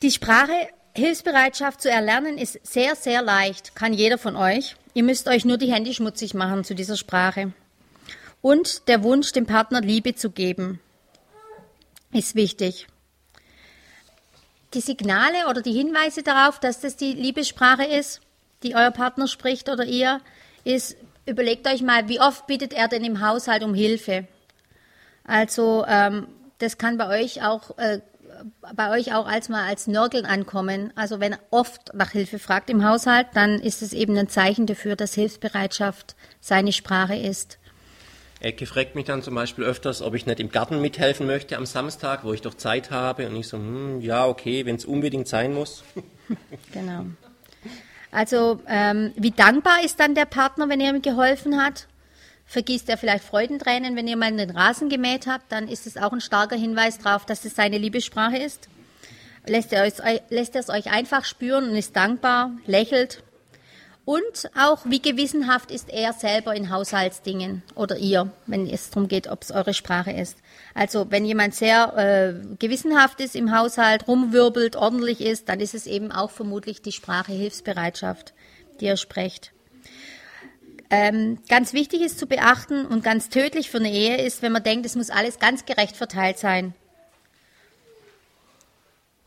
Die 0.00 0.12
Sprache 0.12 0.54
Hilfsbereitschaft 0.94 1.80
zu 1.80 1.90
erlernen 1.90 2.36
ist 2.36 2.60
sehr, 2.66 2.96
sehr 2.96 3.22
leicht, 3.22 3.74
kann 3.74 3.94
jeder 3.94 4.18
von 4.18 4.36
euch. 4.36 4.76
Ihr 4.92 5.02
müsst 5.02 5.26
euch 5.26 5.44
nur 5.44 5.56
die 5.56 5.72
Hände 5.72 5.94
schmutzig 5.94 6.34
machen 6.34 6.64
zu 6.64 6.74
dieser 6.74 6.96
Sprache. 6.96 7.52
Und 8.42 8.88
der 8.88 9.02
Wunsch, 9.02 9.32
dem 9.32 9.46
Partner 9.46 9.80
Liebe 9.80 10.14
zu 10.14 10.30
geben, 10.30 10.80
ist 12.12 12.34
wichtig. 12.34 12.88
Die 14.74 14.80
Signale 14.80 15.48
oder 15.48 15.62
die 15.62 15.72
Hinweise 15.72 16.22
darauf, 16.22 16.58
dass 16.60 16.80
das 16.80 16.96
die 16.96 17.12
Liebessprache 17.12 17.84
ist, 17.84 18.20
die 18.62 18.74
euer 18.74 18.90
Partner 18.90 19.28
spricht 19.28 19.70
oder 19.70 19.84
ihr, 19.84 20.20
ist, 20.64 20.96
überlegt 21.24 21.66
euch 21.66 21.82
mal, 21.82 22.08
wie 22.08 22.20
oft 22.20 22.46
bittet 22.46 22.74
er 22.74 22.88
denn 22.88 23.04
im 23.04 23.26
Haushalt 23.26 23.62
um 23.62 23.74
Hilfe? 23.74 24.26
Also 25.24 25.84
ähm, 25.88 26.26
das 26.58 26.78
kann 26.78 26.98
bei 26.98 27.22
euch 27.22 27.42
auch 27.42 27.78
äh, 27.78 28.00
bei 28.74 28.90
euch 28.90 29.14
auch 29.14 29.26
als 29.26 29.48
mal 29.48 29.66
als 29.66 29.86
Nörgeln 29.86 30.24
ankommen. 30.24 30.92
Also 30.96 31.20
wenn 31.20 31.32
er 31.32 31.38
oft 31.50 31.94
nach 31.94 32.10
Hilfe 32.10 32.38
fragt 32.38 32.70
im 32.70 32.84
Haushalt, 32.84 33.28
dann 33.34 33.60
ist 33.60 33.82
es 33.82 33.92
eben 33.92 34.16
ein 34.16 34.28
Zeichen 34.28 34.66
dafür, 34.66 34.96
dass 34.96 35.14
Hilfsbereitschaft 35.14 36.16
seine 36.40 36.72
Sprache 36.72 37.16
ist. 37.16 37.58
Ecke 38.40 38.66
fragt 38.66 38.96
mich 38.96 39.04
dann 39.04 39.22
zum 39.22 39.34
Beispiel 39.34 39.64
öfters, 39.64 40.02
ob 40.02 40.14
ich 40.14 40.26
nicht 40.26 40.40
im 40.40 40.50
Garten 40.50 40.80
mithelfen 40.80 41.26
möchte 41.26 41.56
am 41.56 41.66
Samstag, 41.66 42.24
wo 42.24 42.32
ich 42.32 42.42
doch 42.42 42.54
Zeit 42.54 42.90
habe. 42.90 43.28
Und 43.28 43.36
ich 43.36 43.46
so, 43.46 43.56
hm, 43.56 44.00
ja, 44.00 44.26
okay, 44.26 44.66
wenn 44.66 44.76
es 44.76 44.84
unbedingt 44.84 45.28
sein 45.28 45.54
muss. 45.54 45.84
genau. 46.72 47.06
Also 48.10 48.60
ähm, 48.68 49.12
wie 49.16 49.30
dankbar 49.30 49.84
ist 49.84 50.00
dann 50.00 50.14
der 50.14 50.26
Partner, 50.26 50.68
wenn 50.68 50.80
er 50.80 50.94
ihm 50.94 51.02
geholfen 51.02 51.62
hat? 51.62 51.86
Vergießt 52.46 52.88
er 52.88 52.98
vielleicht 52.98 53.24
Freudentränen, 53.24 53.96
wenn 53.96 54.08
ihr 54.08 54.16
mal 54.16 54.36
den 54.36 54.50
Rasen 54.50 54.88
gemäht 54.88 55.26
habt, 55.26 55.50
dann 55.50 55.68
ist 55.68 55.86
es 55.86 55.96
auch 55.96 56.12
ein 56.12 56.20
starker 56.20 56.56
Hinweis 56.56 56.98
darauf, 56.98 57.24
dass 57.24 57.44
es 57.44 57.54
seine 57.54 57.78
Liebessprache 57.78 58.36
ist. 58.36 58.68
Lässt 59.46 59.72
er, 59.72 59.84
es, 59.84 60.02
lässt 60.28 60.54
er 60.54 60.60
es 60.60 60.68
euch 60.68 60.90
einfach 60.90 61.24
spüren 61.24 61.70
und 61.70 61.76
ist 61.76 61.96
dankbar, 61.96 62.52
lächelt. 62.66 63.22
Und 64.04 64.50
auch, 64.58 64.80
wie 64.84 65.00
gewissenhaft 65.00 65.70
ist 65.70 65.88
er 65.88 66.12
selber 66.12 66.56
in 66.56 66.70
Haushaltsdingen 66.70 67.62
oder 67.76 67.96
ihr, 67.98 68.32
wenn 68.46 68.66
es 68.68 68.90
darum 68.90 69.06
geht, 69.06 69.28
ob 69.28 69.42
es 69.42 69.52
eure 69.52 69.74
Sprache 69.74 70.10
ist. 70.10 70.38
Also 70.74 71.10
wenn 71.10 71.24
jemand 71.24 71.54
sehr 71.54 71.96
äh, 71.96 72.56
gewissenhaft 72.56 73.20
ist 73.20 73.36
im 73.36 73.56
Haushalt, 73.56 74.08
rumwirbelt, 74.08 74.74
ordentlich 74.74 75.20
ist, 75.20 75.48
dann 75.48 75.60
ist 75.60 75.74
es 75.74 75.86
eben 75.86 76.10
auch 76.10 76.32
vermutlich 76.32 76.82
die 76.82 76.90
Sprache 76.90 77.32
Hilfsbereitschaft, 77.32 78.34
die 78.80 78.86
er 78.86 78.96
spricht. 78.96 79.52
Ähm, 80.94 81.38
ganz 81.48 81.72
wichtig 81.72 82.02
ist 82.02 82.18
zu 82.18 82.26
beachten 82.26 82.84
und 82.84 83.02
ganz 83.02 83.30
tödlich 83.30 83.70
für 83.70 83.78
eine 83.78 83.90
Ehe 83.90 84.22
ist, 84.22 84.42
wenn 84.42 84.52
man 84.52 84.62
denkt, 84.62 84.84
es 84.84 84.94
muss 84.94 85.08
alles 85.08 85.38
ganz 85.38 85.64
gerecht 85.64 85.96
verteilt 85.96 86.38
sein. 86.38 86.74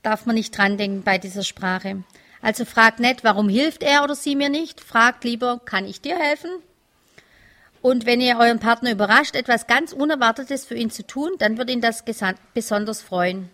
Darf 0.03 0.27
man 0.27 0.36
nicht 0.36 0.55
dran 0.55 0.77
denken 0.77 1.01
bei 1.01 1.17
dieser 1.17 1.41
Sprache. 1.41 2.03
Also 2.39 2.65
fragt 2.65 3.00
nicht, 3.00 3.24
warum 3.24 3.50
hilft 3.50 3.81
er 3.81 4.03
oder 4.03 4.13
sie 4.13 4.36
mir 4.36 4.50
nicht. 4.50 4.79
Fragt 4.79 5.24
lieber, 5.24 5.60
kann 5.65 5.88
ich 5.88 6.01
dir 6.01 6.15
helfen? 6.15 6.51
Und 7.81 8.05
wenn 8.05 8.22
ihr 8.22 8.38
euren 8.38 8.60
Partner 8.60 8.91
überrascht, 8.91 9.36
etwas 9.36 9.65
ganz 9.65 9.91
Unerwartetes 9.91 10.65
für 10.65 10.75
ihn 10.75 10.91
zu 10.91 11.07
tun, 11.07 11.31
dann 11.39 11.57
wird 11.57 11.72
ihn 11.72 11.81
das 11.81 12.03
besonders 12.53 13.01
freuen. 13.01 13.50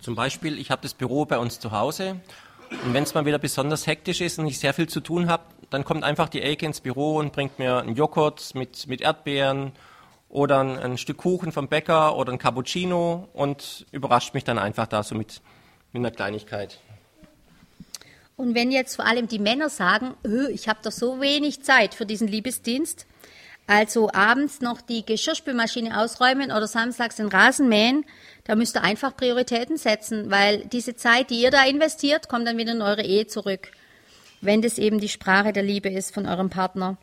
Zum 0.00 0.14
Beispiel, 0.14 0.60
ich 0.60 0.70
habe 0.70 0.82
das 0.82 0.94
Büro 0.94 1.24
bei 1.24 1.38
uns 1.38 1.58
zu 1.58 1.72
Hause 1.72 2.20
und 2.70 2.94
wenn 2.94 3.02
es 3.02 3.14
mal 3.14 3.26
wieder 3.26 3.38
besonders 3.38 3.88
hektisch 3.88 4.20
ist 4.20 4.38
und 4.38 4.46
ich 4.46 4.60
sehr 4.60 4.74
viel 4.74 4.88
zu 4.88 5.00
tun 5.00 5.28
habe, 5.28 5.42
dann 5.70 5.84
kommt 5.84 6.04
einfach 6.04 6.28
die 6.28 6.42
Elke 6.42 6.66
ins 6.66 6.80
Büro 6.80 7.16
und 7.16 7.32
bringt 7.32 7.58
mir 7.58 7.78
einen 7.78 7.94
Joghurt 7.94 8.54
mit, 8.54 8.86
mit 8.86 9.00
Erdbeeren 9.00 9.72
oder 10.28 10.60
ein, 10.60 10.78
ein, 10.78 10.98
Stück 10.98 11.18
Kuchen 11.18 11.52
vom 11.52 11.68
Bäcker 11.68 12.16
oder 12.16 12.32
ein 12.32 12.38
Cappuccino 12.38 13.28
und 13.32 13.86
überrascht 13.92 14.34
mich 14.34 14.44
dann 14.44 14.58
einfach 14.58 14.86
da 14.86 15.02
so 15.02 15.14
mit, 15.14 15.40
mit 15.92 16.00
einer 16.00 16.10
Kleinigkeit. 16.10 16.78
Und 18.36 18.54
wenn 18.54 18.70
jetzt 18.70 18.96
vor 18.96 19.06
allem 19.06 19.28
die 19.28 19.38
Männer 19.38 19.70
sagen, 19.70 20.14
ich 20.50 20.68
habe 20.68 20.80
doch 20.82 20.92
so 20.92 21.20
wenig 21.20 21.62
Zeit 21.62 21.94
für 21.94 22.04
diesen 22.04 22.28
Liebesdienst, 22.28 23.06
also 23.66 24.10
abends 24.12 24.60
noch 24.60 24.80
die 24.80 25.04
Geschirrspülmaschine 25.04 25.98
ausräumen 25.98 26.52
oder 26.52 26.68
samstags 26.68 27.16
den 27.16 27.28
Rasen 27.28 27.68
mähen, 27.68 28.04
da 28.44 28.54
müsst 28.54 28.76
ihr 28.76 28.84
einfach 28.84 29.16
Prioritäten 29.16 29.76
setzen, 29.76 30.30
weil 30.30 30.66
diese 30.66 30.94
Zeit, 30.94 31.30
die 31.30 31.40
ihr 31.40 31.50
da 31.50 31.64
investiert, 31.64 32.28
kommt 32.28 32.46
dann 32.46 32.58
wieder 32.58 32.72
in 32.72 32.82
eure 32.82 33.02
Ehe 33.02 33.26
zurück 33.26 33.72
wenn 34.40 34.62
das 34.62 34.78
eben 34.78 35.00
die 35.00 35.08
Sprache 35.08 35.52
der 35.52 35.62
Liebe 35.62 35.88
ist 35.88 36.14
von 36.14 36.26
eurem 36.26 36.50
Partner. 36.50 36.96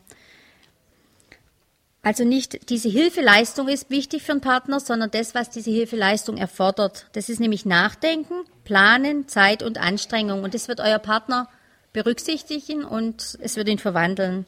Also 2.04 2.24
nicht 2.24 2.68
diese 2.68 2.90
Hilfeleistung 2.90 3.68
ist 3.68 3.88
wichtig 3.88 4.22
für 4.22 4.32
einen 4.32 4.42
Partner, 4.42 4.78
sondern 4.78 5.10
das, 5.10 5.34
was 5.34 5.48
diese 5.48 5.70
Hilfeleistung 5.70 6.36
erfordert. 6.36 7.06
Das 7.14 7.30
ist 7.30 7.40
nämlich 7.40 7.64
Nachdenken, 7.64 8.34
Planen, 8.64 9.26
Zeit 9.26 9.62
und 9.62 9.78
Anstrengung. 9.78 10.44
Und 10.44 10.52
das 10.52 10.68
wird 10.68 10.80
euer 10.80 10.98
Partner 10.98 11.48
berücksichtigen 11.94 12.84
und 12.84 13.38
es 13.40 13.56
wird 13.56 13.68
ihn 13.68 13.78
verwandeln. 13.78 14.44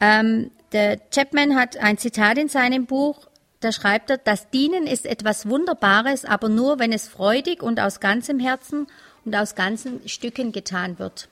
Ähm, 0.00 0.50
der 0.72 0.98
Chapman 1.10 1.54
hat 1.54 1.76
ein 1.76 1.98
Zitat 1.98 2.36
in 2.36 2.48
seinem 2.48 2.86
Buch, 2.86 3.28
da 3.60 3.70
schreibt 3.72 4.10
er, 4.10 4.18
das 4.18 4.50
Dienen 4.50 4.86
ist 4.86 5.06
etwas 5.06 5.48
Wunderbares, 5.48 6.24
aber 6.24 6.48
nur, 6.48 6.78
wenn 6.78 6.92
es 6.92 7.08
freudig 7.08 7.62
und 7.62 7.78
aus 7.78 8.00
ganzem 8.00 8.40
Herzen 8.40 8.86
und 9.24 9.36
aus 9.36 9.54
ganzen 9.54 10.08
Stücken 10.08 10.50
getan 10.50 10.98
wird. 10.98 11.28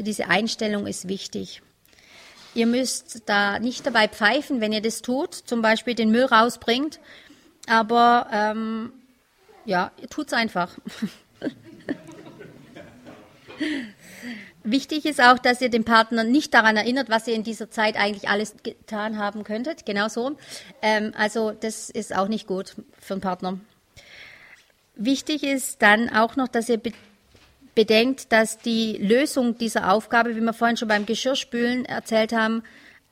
Also 0.00 0.06
diese 0.06 0.28
Einstellung 0.28 0.86
ist 0.86 1.08
wichtig. 1.08 1.60
Ihr 2.54 2.64
müsst 2.64 3.24
da 3.28 3.58
nicht 3.58 3.84
dabei 3.84 4.08
pfeifen, 4.08 4.62
wenn 4.62 4.72
ihr 4.72 4.80
das 4.80 5.02
tut, 5.02 5.34
zum 5.34 5.60
Beispiel 5.60 5.94
den 5.94 6.10
Müll 6.10 6.24
rausbringt, 6.24 7.00
aber 7.68 8.26
ähm, 8.32 8.94
ja, 9.66 9.92
ihr 10.00 10.08
tut's 10.08 10.32
einfach. 10.32 10.78
Wichtig 14.64 15.04
ist 15.04 15.20
auch, 15.20 15.38
dass 15.38 15.60
ihr 15.60 15.68
den 15.68 15.84
Partner 15.84 16.24
nicht 16.24 16.54
daran 16.54 16.78
erinnert, 16.78 17.10
was 17.10 17.28
ihr 17.28 17.34
in 17.34 17.44
dieser 17.44 17.70
Zeit 17.70 17.96
eigentlich 17.96 18.30
alles 18.30 18.54
getan 18.62 19.18
haben 19.18 19.44
könntet. 19.44 19.84
Genau 19.84 20.08
so. 20.08 20.38
Ähm, 20.80 21.12
also 21.14 21.50
das 21.50 21.90
ist 21.90 22.16
auch 22.16 22.28
nicht 22.28 22.46
gut 22.46 22.74
für 22.98 23.12
einen 23.12 23.20
Partner. 23.20 23.60
Wichtig 24.94 25.42
ist 25.42 25.82
dann 25.82 26.08
auch 26.08 26.36
noch, 26.36 26.48
dass 26.48 26.70
ihr 26.70 26.80
bedenkt, 27.80 28.30
dass 28.30 28.58
die 28.58 28.98
Lösung 28.98 29.56
dieser 29.56 29.90
Aufgabe, 29.90 30.36
wie 30.36 30.42
wir 30.42 30.52
vorhin 30.52 30.76
schon 30.76 30.88
beim 30.88 31.06
Geschirrspülen 31.06 31.86
erzählt 31.86 32.34
haben, 32.34 32.62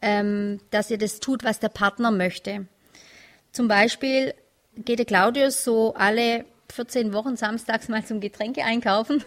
ähm, 0.03 0.61
dass 0.71 0.91
ihr 0.91 0.99
das 0.99 1.21
tut, 1.21 1.43
was 1.43 1.59
der 1.59 1.71
Partner 1.71 2.11
möchte. 2.11 2.67
Zum 3.51 3.67
Beispiel 3.67 4.35
geht 4.77 4.99
der 4.99 5.07
Claudius 5.07 5.65
so 5.65 5.95
alle 5.95 6.45
14 6.71 7.15
Wochen 7.15 7.39
samstags 7.39 7.89
mal 7.89 8.05
zum 8.05 8.21
Getränke 8.21 8.63
einkaufen. 8.63 9.25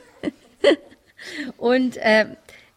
und 1.58 1.98
äh, 1.98 2.28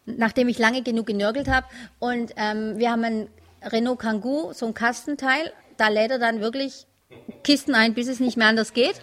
nachdem 0.07 0.47
ich 0.47 0.57
lange 0.57 0.81
genug 0.81 1.05
genörgelt 1.05 1.47
habe 1.47 1.67
und 1.99 2.33
ähm, 2.35 2.79
wir 2.79 2.89
haben 2.89 3.03
ein 3.03 3.29
Renault 3.61 3.99
Kangoo, 3.99 4.53
so 4.53 4.65
ein 4.65 4.73
Kastenteil, 4.73 5.53
da 5.77 5.89
lädt 5.89 6.09
er 6.09 6.19
dann 6.19 6.41
wirklich 6.41 6.87
Kisten 7.43 7.75
ein, 7.75 7.93
bis 7.93 8.07
es 8.07 8.19
nicht 8.19 8.37
mehr 8.37 8.47
anders 8.47 8.73
geht. 8.73 8.95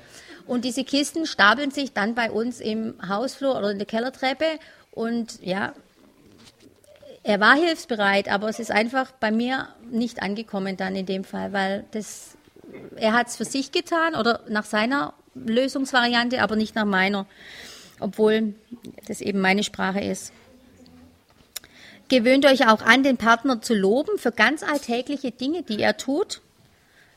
Und 0.46 0.64
diese 0.64 0.84
Kisten 0.84 1.26
stapeln 1.26 1.70
sich 1.70 1.92
dann 1.92 2.14
bei 2.14 2.30
uns 2.30 2.61
im 2.61 2.94
Hausflur 3.06 3.56
oder 3.56 3.70
in 3.70 3.78
der 3.78 3.87
Kellertreppe. 3.87 4.46
Und 4.90 5.40
ja, 5.42 5.72
er 7.22 7.40
war 7.40 7.54
hilfsbereit, 7.54 8.28
aber 8.28 8.49
es 8.49 8.58
ist 8.58 8.70
einfach 8.70 9.12
bei 9.12 9.30
mir 9.30 9.68
nicht 9.90 10.22
angekommen 10.22 10.76
dann 10.76 10.96
in 10.96 11.06
dem 11.06 11.25
Fall, 11.25 11.52
weil 11.52 11.84
das, 11.92 12.37
er 12.96 13.12
hat 13.12 13.28
es 13.28 13.37
für 13.37 13.44
sich 13.44 13.70
getan 13.70 14.14
oder 14.14 14.40
nach 14.49 14.64
seiner 14.64 15.14
Lösungsvariante, 15.34 16.42
aber 16.42 16.56
nicht 16.56 16.75
nach 16.75 16.84
meiner, 16.84 17.26
obwohl 18.00 18.54
das 19.06 19.20
eben 19.20 19.40
meine 19.40 19.62
Sprache 19.62 20.00
ist. 20.00 20.32
Gewöhnt 22.08 22.44
euch 22.44 22.68
auch 22.68 22.82
an, 22.82 23.02
den 23.02 23.16
Partner 23.16 23.62
zu 23.62 23.75
loben 23.75 24.18
für 24.18 24.32
ganz 24.32 24.62
alltägliche 24.62 25.30
Dinge, 25.30 25.62
die 25.62 25.80
er 25.80 25.96
tut 25.96 26.42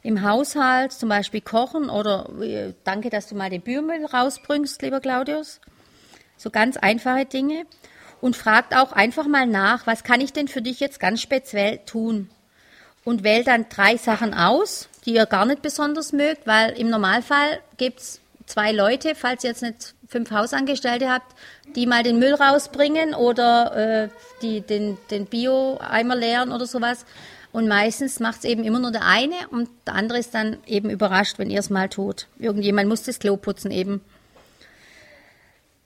im 0.05 0.21
Haushalt, 0.21 0.91
zum 0.91 1.09
Beispiel 1.09 1.41
kochen 1.41 1.89
oder 1.89 2.29
äh, 2.39 2.74
danke, 2.83 3.09
dass 3.09 3.27
du 3.27 3.33
mal 3.33 3.50
den 3.50 3.62
Bürmüll 3.62 4.05
rausbringst, 4.05 4.83
lieber 4.83 5.00
Claudius. 5.00 5.59
So 6.38 6.51
ganz 6.51 6.77
einfache 6.77 7.25
Dinge. 7.25 7.65
Und 8.21 8.35
fragt 8.35 8.75
auch 8.75 8.91
einfach 8.91 9.25
mal 9.25 9.47
nach, 9.47 9.88
was 9.88 10.03
kann 10.03 10.21
ich 10.21 10.31
denn 10.31 10.47
für 10.47 10.62
dich 10.62 10.79
jetzt 10.79 11.00
ganz 11.00 11.21
speziell 11.21 11.79
tun? 11.88 12.29
Und 13.03 13.24
wählt 13.24 13.47
dann 13.47 13.65
drei 13.69 13.97
Sachen 13.97 14.35
aus, 14.35 14.89
die 15.05 15.15
ihr 15.15 15.25
gar 15.25 15.47
nicht 15.47 15.63
besonders 15.63 16.13
mögt, 16.13 16.45
weil 16.45 16.77
im 16.77 16.89
Normalfall 16.91 17.59
gibt's 17.77 18.21
zwei 18.45 18.71
Leute, 18.71 19.15
falls 19.15 19.43
ihr 19.43 19.50
jetzt 19.50 19.63
nicht 19.63 19.95
fünf 20.07 20.29
Hausangestellte 20.29 21.09
habt, 21.12 21.35
die 21.75 21.88
mal 21.88 22.03
den 22.03 22.19
Müll 22.19 22.35
rausbringen 22.35 23.15
oder 23.15 24.03
äh, 24.03 24.09
die 24.43 24.62
den, 24.62 25.00
den 25.09 25.25
Bio-Eimer 25.25 26.15
leeren 26.15 26.51
oder 26.51 26.67
sowas. 26.67 27.05
Und 27.55 27.69
meistens 27.69 28.19
macht 28.19 28.39
es 28.39 28.43
eben 28.43 28.65
immer 28.65 28.79
nur 28.79 28.91
der 28.91 29.05
eine 29.05 29.47
und 29.50 29.69
der 29.88 29.95
andere 29.95 30.19
ist 30.19 30.35
dann 30.35 30.57
eben 30.65 30.89
überrascht, 30.89 31.39
wenn 31.39 31.50
ihr 31.50 31.62
es 31.62 31.69
mal 31.69 31.88
tut. 31.88 32.27
Irgendjemand 32.38 32.89
muss 32.89 33.03
das 33.03 33.17
Klo 33.17 33.38
putzen 33.38 33.71
eben. 33.71 34.01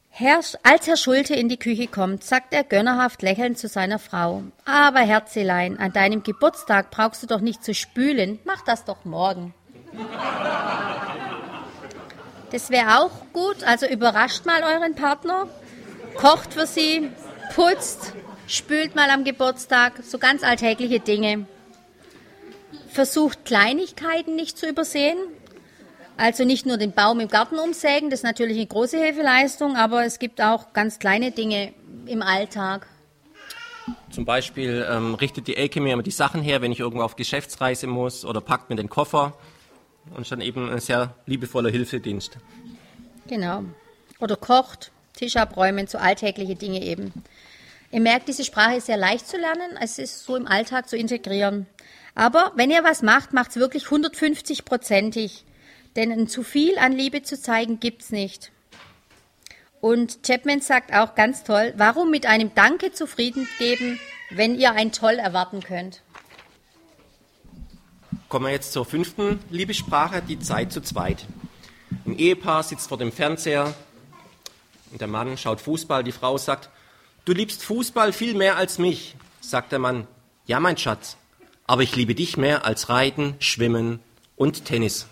Herr, 0.10 0.40
als 0.64 0.88
Herr 0.88 0.98
Schulte 0.98 1.36
in 1.36 1.48
die 1.48 1.60
Küche 1.60 1.86
kommt, 1.86 2.24
sagt 2.24 2.56
er 2.56 2.64
gönnerhaft 2.64 3.22
lächelnd 3.22 3.60
zu 3.60 3.68
seiner 3.68 4.00
Frau. 4.00 4.42
Aber 4.66 5.02
Herzelein, 5.02 5.78
an 5.78 5.94
deinem 5.94 6.24
Geburtstag 6.24 6.90
brauchst 6.90 7.22
du 7.22 7.28
doch 7.28 7.40
nicht 7.40 7.64
zu 7.64 7.76
spülen. 7.76 8.40
Mach 8.46 8.64
das 8.64 8.84
doch 8.86 9.06
morgen. 9.06 9.54
Das 12.50 12.72
wäre 12.72 12.98
auch 12.98 13.12
gut. 13.32 13.64
Also 13.64 13.86
überrascht 13.86 14.48
mal 14.48 14.64
euren 14.64 14.96
Partner, 14.96 15.48
kocht 16.16 16.52
für 16.52 16.66
sie, 16.66 17.12
putzt, 17.54 18.14
spült 18.48 18.96
mal 18.96 19.12
am 19.12 19.24
Geburtstag, 19.24 20.00
so 20.02 20.18
ganz 20.18 20.42
alltägliche 20.42 21.00
Dinge. 21.00 21.46
Versucht 22.90 23.46
Kleinigkeiten 23.46 24.36
nicht 24.36 24.58
zu 24.58 24.68
übersehen. 24.68 25.18
Also 26.18 26.44
nicht 26.44 26.66
nur 26.66 26.78
den 26.78 26.92
Baum 26.92 27.22
im 27.22 27.30
Garten 27.30 27.58
umsägen, 27.58 28.10
das 28.10 28.20
ist 28.20 28.24
natürlich 28.24 28.58
eine 28.58 28.66
große 28.66 28.98
Hilfeleistung, 28.98 29.78
aber 29.78 30.04
es 30.04 30.20
gibt 30.20 30.42
auch 30.42 30.74
ganz 30.74 31.00
kleine 31.00 31.32
Dinge 31.32 31.74
im 32.08 32.22
Alltag. 32.22 32.88
Zum 34.12 34.26
Beispiel 34.26 34.86
ähm, 34.90 35.16
richtet 35.16 35.48
die 35.48 35.56
Elke 35.56 35.80
mir 35.80 35.94
immer 35.94 36.04
die 36.04 36.12
Sachen 36.12 36.42
her, 36.42 36.62
wenn 36.62 36.74
ich 36.74 36.80
irgendwo 36.82 37.04
auf 37.04 37.16
Geschäftsreise 37.16 37.88
muss 37.88 38.26
oder 38.26 38.42
packt 38.42 38.70
mir 38.70 38.76
den 38.76 38.90
Koffer 38.90 39.34
und 40.14 40.24
ist 40.24 40.32
dann 40.32 40.42
eben 40.42 40.70
ein 40.70 40.80
sehr 40.80 41.16
liebevoller 41.26 41.70
Hilfedienst. 41.70 42.38
Genau. 43.28 43.64
Oder 44.20 44.36
kocht, 44.36 44.92
Tisch 45.16 45.38
abräumen, 45.38 45.88
so 45.88 45.98
alltägliche 45.98 46.56
Dinge 46.56 46.84
eben. 46.84 47.14
Ihr 47.92 48.02
merkt, 48.02 48.28
diese 48.28 48.44
Sprache 48.44 48.76
ist 48.76 48.88
sehr 48.88 48.98
leicht 48.98 49.28
zu 49.28 49.38
lernen, 49.38 49.78
es 49.82 49.98
ist 49.98 50.24
so 50.24 50.36
im 50.36 50.48
Alltag 50.48 50.90
zu 50.90 50.98
integrieren. 50.98 51.66
Aber 52.20 52.52
wenn 52.58 52.70
ihr 52.70 52.84
was 52.84 53.02
macht, 53.02 53.32
macht 53.32 53.52
es 53.52 53.56
wirklich 53.56 53.86
150-prozentig. 53.86 55.46
Denn 55.96 56.12
ein 56.12 56.28
zu 56.28 56.44
viel 56.44 56.78
an 56.78 56.92
Liebe 56.92 57.24
zu 57.24 57.42
zeigen 57.42 57.80
gibt's 57.80 58.10
nicht. 58.10 58.52
Und 59.80 60.22
Chapman 60.24 60.60
sagt 60.60 60.94
auch 60.94 61.16
ganz 61.16 61.46
toll, 61.46 61.74
warum 61.78 62.12
mit 62.12 62.26
einem 62.26 62.54
Danke 62.54 62.92
zufrieden 62.92 63.48
geben, 63.58 64.02
wenn 64.32 64.60
ihr 64.60 64.74
ein 64.74 64.92
Toll 64.92 65.14
erwarten 65.14 65.62
könnt. 65.62 66.02
Kommen 68.28 68.48
wir 68.48 68.52
jetzt 68.52 68.74
zur 68.74 68.84
fünften 68.84 69.40
Liebessprache, 69.50 70.22
die 70.22 70.40
Zeit 70.40 70.74
zu 70.74 70.82
zweit. 70.82 71.26
Ein 72.06 72.20
Ehepaar 72.20 72.64
sitzt 72.64 72.90
vor 72.90 72.98
dem 72.98 73.14
Fernseher 73.14 73.74
und 74.92 75.00
der 75.00 75.08
Mann 75.08 75.38
schaut 75.38 75.62
Fußball. 75.62 76.04
Die 76.04 76.12
Frau 76.12 76.38
sagt, 76.38 76.70
du 77.24 77.32
liebst 77.32 77.64
Fußball 77.64 78.12
viel 78.12 78.34
mehr 78.34 78.58
als 78.58 78.78
mich. 78.78 79.16
Sagt 79.40 79.72
der 79.72 79.80
Mann, 79.80 80.06
ja 80.48 80.60
mein 80.60 80.76
Schatz, 80.76 81.16
aber 81.70 81.84
ich 81.84 81.96
liebe 81.96 82.16
dich 82.16 82.36
mehr 82.36 82.66
als 82.66 82.90
Reiten, 82.90 83.36
Schwimmen 83.38 84.00
und 84.36 84.66
Tennis. 84.66 85.06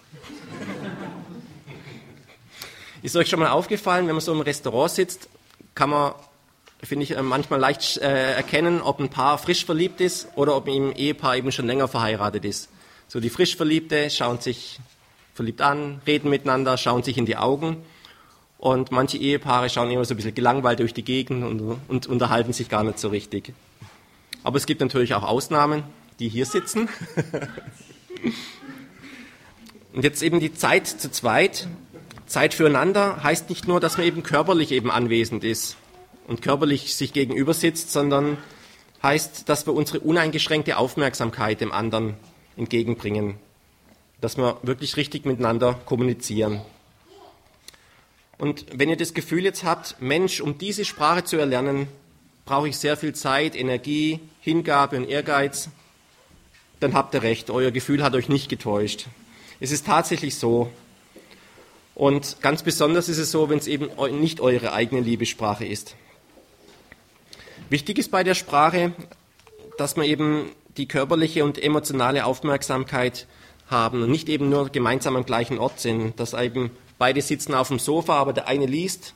Ist 3.04 3.16
euch 3.16 3.30
schon 3.30 3.40
mal 3.40 3.52
aufgefallen, 3.52 4.08
wenn 4.08 4.16
man 4.16 4.22
so 4.22 4.34
im 4.34 4.42
Restaurant 4.42 4.90
sitzt, 4.90 5.30
kann 5.76 5.92
man, 5.92 6.14
finde 6.82 7.04
ich, 7.04 7.16
manchmal 7.22 7.60
leicht 7.60 7.98
äh, 7.98 8.34
erkennen, 8.34 8.82
ob 8.82 9.00
ein 9.00 9.10
Paar 9.10 9.38
frisch 9.38 9.66
verliebt 9.66 10.02
ist 10.02 10.30
oder 10.34 10.56
ob 10.56 10.68
ein 10.68 10.94
Ehepaar 10.94 11.38
eben 11.38 11.52
schon 11.52 11.68
länger 11.68 11.88
verheiratet 11.88 12.44
ist. 12.44 12.70
So 13.08 13.20
die 13.20 13.30
frisch 13.30 13.56
Verliebte 13.56 14.10
schauen 14.10 14.40
sich 14.40 14.80
verliebt 15.36 15.62
an, 15.62 16.02
reden 16.08 16.32
miteinander, 16.32 16.76
schauen 16.78 17.04
sich 17.04 17.20
in 17.20 17.28
die 17.28 17.38
Augen. 17.38 17.86
Und 18.58 18.90
manche 18.90 19.20
Ehepaare 19.20 19.70
schauen 19.70 19.92
immer 19.92 20.06
so 20.06 20.16
ein 20.16 20.18
bisschen 20.18 20.34
gelangweilt 20.34 20.80
durch 20.80 20.96
die 20.96 21.04
Gegend 21.04 21.44
und, 21.44 21.80
und 21.88 22.08
unterhalten 22.08 22.52
sich 22.52 22.68
gar 22.68 22.84
nicht 22.84 22.98
so 22.98 23.10
richtig. 23.10 23.54
Aber 24.44 24.58
es 24.58 24.66
gibt 24.66 24.82
natürlich 24.82 25.14
auch 25.14 25.22
Ausnahmen, 25.22 25.84
die 26.20 26.30
hier 26.30 26.46
sitzen. 26.46 26.90
und 29.94 30.04
jetzt 30.04 30.24
eben 30.24 30.40
die 30.40 30.54
Zeit 30.54 30.88
zu 30.88 31.12
zweit. 31.12 31.68
Zeit 32.26 32.54
füreinander 32.54 33.24
heißt 33.24 33.50
nicht 33.50 33.68
nur, 33.68 33.80
dass 33.80 33.98
man 33.98 34.06
eben 34.06 34.24
körperlich 34.24 34.72
eben 34.72 34.92
anwesend 34.92 35.44
ist 35.44 35.78
und 36.28 36.42
körperlich 36.42 36.96
sich 36.96 37.14
gegenüber 37.14 37.54
sitzt, 37.54 37.92
sondern 37.92 38.38
heißt, 39.02 39.48
dass 39.48 39.66
wir 39.66 39.74
unsere 39.74 40.02
uneingeschränkte 40.02 40.78
Aufmerksamkeit 40.78 41.62
dem 41.62 41.72
anderen 41.72 42.16
entgegenbringen, 42.58 43.36
dass 44.20 44.38
wir 44.38 44.58
wirklich 44.64 44.98
richtig 44.98 45.26
miteinander 45.26 45.76
kommunizieren. 45.86 46.62
Und 48.38 48.66
wenn 48.74 48.90
ihr 48.90 48.98
das 48.98 49.14
Gefühl 49.14 49.44
jetzt 49.44 49.64
habt, 49.64 49.96
Mensch, 50.00 50.42
um 50.42 50.58
diese 50.58 50.86
Sprache 50.86 51.24
zu 51.24 51.38
erlernen, 51.38 51.88
brauche 52.46 52.70
ich 52.70 52.78
sehr 52.78 52.98
viel 52.98 53.14
Zeit, 53.14 53.56
Energie, 53.56 54.20
Hingabe 54.42 54.98
und 54.98 55.10
Ehrgeiz, 55.10 55.70
dann 56.80 56.94
habt 56.94 57.14
ihr 57.14 57.24
recht, 57.24 57.50
euer 57.50 57.72
Gefühl 57.72 58.04
hat 58.04 58.16
euch 58.16 58.30
nicht 58.30 58.50
getäuscht. 58.50 59.08
Es 59.60 59.72
ist 59.72 59.86
tatsächlich 59.86 60.36
so. 60.36 60.70
Und 61.96 62.38
ganz 62.42 62.62
besonders 62.62 63.10
ist 63.10 63.18
es 63.18 63.32
so, 63.32 63.50
wenn 63.50 63.58
es 63.58 63.68
eben 63.68 63.90
nicht 64.20 64.40
eure 64.40 64.74
eigene 64.74 65.02
Liebessprache 65.02 65.66
ist. 65.66 65.96
Wichtig 67.70 67.98
ist 67.98 68.12
bei 68.12 68.24
der 68.24 68.36
Sprache, 68.36 68.94
dass 69.78 69.96
man 69.96 70.06
eben 70.06 70.52
die 70.78 70.88
körperliche 70.88 71.44
und 71.44 71.62
emotionale 71.62 72.26
Aufmerksamkeit 72.26 73.28
haben 73.70 74.04
und 74.04 74.12
nicht 74.12 74.30
eben 74.30 74.50
nur 74.50 74.70
gemeinsam 74.70 75.16
am 75.16 75.26
gleichen 75.26 75.58
Ort 75.58 75.80
sind, 75.80 76.20
dass 76.20 76.34
eben 76.34 76.72
beide 76.98 77.22
sitzen 77.22 77.54
auf 77.54 77.68
dem 77.68 77.80
Sofa, 77.80 78.16
aber 78.16 78.32
der 78.32 78.48
eine 78.48 78.66
liest 78.66 79.14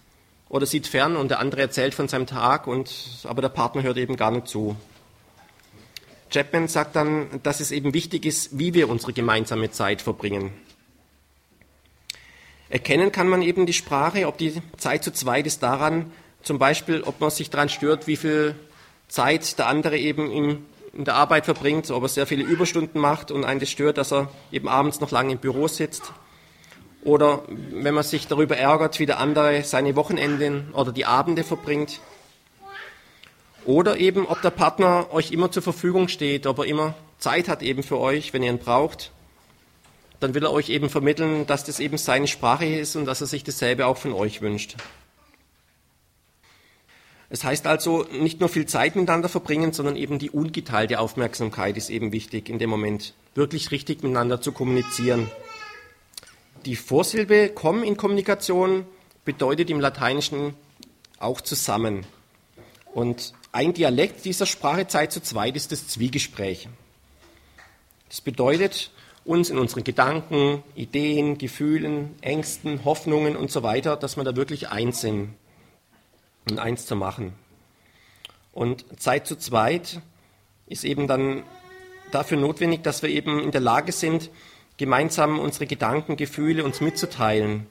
oder 0.49 0.65
sieht 0.65 0.87
fern 0.87 1.15
und 1.15 1.29
der 1.29 1.39
andere 1.39 1.61
erzählt 1.61 1.93
von 1.93 2.07
seinem 2.07 2.27
Tag 2.27 2.67
und 2.67 2.91
aber 3.23 3.41
der 3.41 3.49
Partner 3.49 3.83
hört 3.83 3.97
eben 3.97 4.17
gar 4.17 4.31
nicht 4.31 4.47
zu. 4.47 4.75
Chapman 6.31 6.67
sagt 6.67 6.95
dann, 6.95 7.27
dass 7.43 7.59
es 7.59 7.71
eben 7.71 7.93
wichtig 7.93 8.25
ist, 8.25 8.57
wie 8.57 8.73
wir 8.73 8.89
unsere 8.89 9.13
gemeinsame 9.13 9.69
Zeit 9.71 10.01
verbringen. 10.01 10.51
Erkennen 12.69 13.11
kann 13.11 13.27
man 13.27 13.41
eben 13.41 13.65
die 13.65 13.73
Sprache, 13.73 14.27
ob 14.27 14.37
die 14.37 14.61
Zeit 14.77 15.03
zu 15.03 15.11
zweit 15.11 15.45
ist 15.45 15.61
daran, 15.61 16.11
zum 16.41 16.57
Beispiel, 16.57 17.03
ob 17.03 17.19
man 17.19 17.29
sich 17.29 17.49
daran 17.49 17.69
stört, 17.69 18.07
wie 18.07 18.15
viel 18.15 18.55
Zeit 19.09 19.59
der 19.59 19.67
andere 19.67 19.97
eben 19.97 20.31
im 20.31 20.65
in 20.93 21.05
der 21.05 21.15
Arbeit 21.15 21.45
verbringt, 21.45 21.89
ob 21.89 22.03
er 22.03 22.09
sehr 22.09 22.27
viele 22.27 22.43
Überstunden 22.43 22.99
macht 22.99 23.31
und 23.31 23.45
einen 23.45 23.59
das 23.59 23.69
stört, 23.69 23.97
dass 23.97 24.11
er 24.11 24.29
eben 24.51 24.67
abends 24.67 24.99
noch 24.99 25.11
lange 25.11 25.31
im 25.31 25.37
Büro 25.37 25.67
sitzt. 25.67 26.11
Oder 27.03 27.43
wenn 27.47 27.93
man 27.93 28.03
sich 28.03 28.27
darüber 28.27 28.57
ärgert, 28.57 28.99
wie 28.99 29.05
der 29.05 29.19
andere 29.19 29.63
seine 29.63 29.95
Wochenenden 29.95 30.71
oder 30.73 30.91
die 30.91 31.05
Abende 31.05 31.43
verbringt. 31.43 31.99
Oder 33.65 33.97
eben, 33.97 34.25
ob 34.25 34.41
der 34.41 34.49
Partner 34.49 35.07
euch 35.11 35.31
immer 35.31 35.51
zur 35.51 35.61
Verfügung 35.61 36.07
steht, 36.07 36.47
ob 36.47 36.59
er 36.59 36.65
immer 36.65 36.95
Zeit 37.19 37.47
hat 37.47 37.61
eben 37.61 37.83
für 37.83 37.99
euch, 37.99 38.33
wenn 38.33 38.43
ihr 38.43 38.51
ihn 38.51 38.57
braucht. 38.57 39.11
Dann 40.19 40.33
will 40.33 40.43
er 40.43 40.51
euch 40.51 40.69
eben 40.69 40.89
vermitteln, 40.89 41.45
dass 41.47 41.63
das 41.63 41.79
eben 41.79 41.97
seine 41.97 42.27
Sprache 42.27 42.65
ist 42.65 42.95
und 42.95 43.05
dass 43.05 43.21
er 43.21 43.27
sich 43.27 43.43
dasselbe 43.43 43.85
auch 43.85 43.97
von 43.97 44.13
euch 44.13 44.41
wünscht. 44.41 44.75
Es 47.29 47.45
heißt 47.45 47.65
also, 47.65 48.05
nicht 48.11 48.41
nur 48.41 48.49
viel 48.49 48.65
Zeit 48.65 48.95
miteinander 48.95 49.29
verbringen, 49.29 49.71
sondern 49.71 49.95
eben 49.95 50.19
die 50.19 50.31
ungeteilte 50.31 50.99
Aufmerksamkeit 50.99 51.77
ist 51.77 51.89
eben 51.89 52.11
wichtig 52.11 52.49
in 52.49 52.59
dem 52.59 52.69
Moment, 52.69 53.13
wirklich 53.35 53.71
richtig 53.71 54.03
miteinander 54.03 54.41
zu 54.41 54.51
kommunizieren. 54.51 55.31
Die 56.65 56.75
Vorsilbe 56.75 57.49
komm 57.55 57.83
in 57.83 57.95
Kommunikation 57.95 58.85
bedeutet 59.23 59.69
im 59.69 59.79
Lateinischen 59.79 60.55
auch 61.19 61.39
zusammen. 61.39 62.05
Und 62.93 63.33
ein 63.51 63.73
Dialekt 63.73 64.25
dieser 64.25 64.45
Sprache 64.45 64.87
Zeit 64.87 65.11
zu 65.11 65.21
zweit 65.21 65.55
ist 65.55 65.71
das 65.71 65.87
Zwiegespräch. 65.87 66.69
Das 68.07 68.21
bedeutet, 68.21 68.91
uns 69.25 69.49
in 69.49 69.57
unseren 69.57 69.83
Gedanken, 69.83 70.63
Ideen, 70.75 71.37
Gefühlen, 71.37 72.15
Ängsten, 72.21 72.83
Hoffnungen 72.85 73.35
und 73.35 73.51
so 73.51 73.61
weiter, 73.63 73.95
dass 73.97 74.17
wir 74.17 74.23
da 74.23 74.35
wirklich 74.35 74.69
eins 74.69 75.01
sind 75.01 75.33
und 76.49 76.59
eins 76.59 76.85
zu 76.85 76.95
machen. 76.95 77.33
Und 78.53 78.85
Zeit 78.99 79.27
zu 79.27 79.37
zweit 79.37 80.01
ist 80.67 80.83
eben 80.83 81.07
dann 81.07 81.43
dafür 82.11 82.37
notwendig, 82.37 82.83
dass 82.83 83.03
wir 83.03 83.09
eben 83.09 83.39
in 83.39 83.51
der 83.51 83.61
Lage 83.61 83.91
sind, 83.91 84.29
gemeinsam 84.77 85.39
unsere 85.39 85.67
Gedanken, 85.67 86.17
Gefühle 86.17 86.63
uns 86.63 86.81
mitzuteilen. 86.81 87.67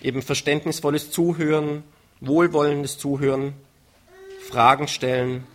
Eben 0.00 0.22
verständnisvolles 0.22 1.10
Zuhören, 1.10 1.82
wohlwollendes 2.20 2.98
Zuhören, 2.98 3.54
Fragen 4.48 4.88
stellen 4.88 5.46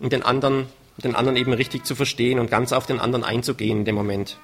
und 0.00 0.12
den 0.12 0.22
anderen, 0.22 0.66
den 0.96 1.14
anderen 1.14 1.36
eben 1.36 1.52
richtig 1.52 1.84
zu 1.84 1.94
verstehen 1.94 2.38
und 2.38 2.50
ganz 2.50 2.72
auf 2.72 2.86
den 2.86 3.00
anderen 3.00 3.24
einzugehen 3.24 3.80
in 3.80 3.84
dem 3.84 3.94
Moment. 3.94 4.38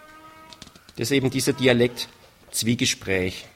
Das 0.97 1.11
ist 1.11 1.13
eben 1.13 1.31
dieser 1.31 1.53
Dialekt 1.53 2.09
Zwiegespräch. 2.51 3.47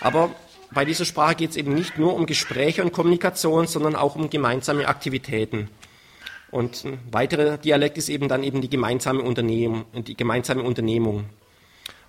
Aber 0.00 0.30
bei 0.72 0.84
dieser 0.84 1.04
Sprache 1.04 1.34
geht 1.34 1.50
es 1.50 1.56
eben 1.56 1.74
nicht 1.74 1.98
nur 1.98 2.14
um 2.14 2.26
Gespräche 2.26 2.82
und 2.82 2.92
Kommunikation, 2.92 3.66
sondern 3.66 3.96
auch 3.96 4.16
um 4.16 4.30
gemeinsame 4.30 4.88
Aktivitäten. 4.88 5.68
Und 6.50 6.84
ein 6.84 6.98
weiterer 7.10 7.58
Dialekt 7.58 7.98
ist 7.98 8.08
eben 8.08 8.28
dann 8.28 8.42
eben 8.42 8.60
die 8.60 8.70
gemeinsame 8.70 9.22
Unternehmung. 9.22 9.84
Die 9.94 10.16
gemeinsame 10.16 10.62
Unternehmung. 10.62 11.26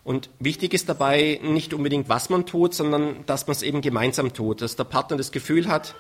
Und 0.03 0.29
wichtig 0.39 0.73
ist 0.73 0.89
dabei 0.89 1.39
nicht 1.43 1.73
unbedingt, 1.73 2.09
was 2.09 2.29
man 2.29 2.45
tut, 2.45 2.73
sondern 2.73 3.23
dass 3.27 3.45
man 3.45 3.55
es 3.55 3.61
eben 3.61 3.81
gemeinsam 3.81 4.33
tut. 4.33 4.61
Dass 4.61 4.75
der 4.75 4.85
Partner 4.85 5.17
das 5.17 5.31
Gefühl 5.31 5.67
hat, 5.67 5.93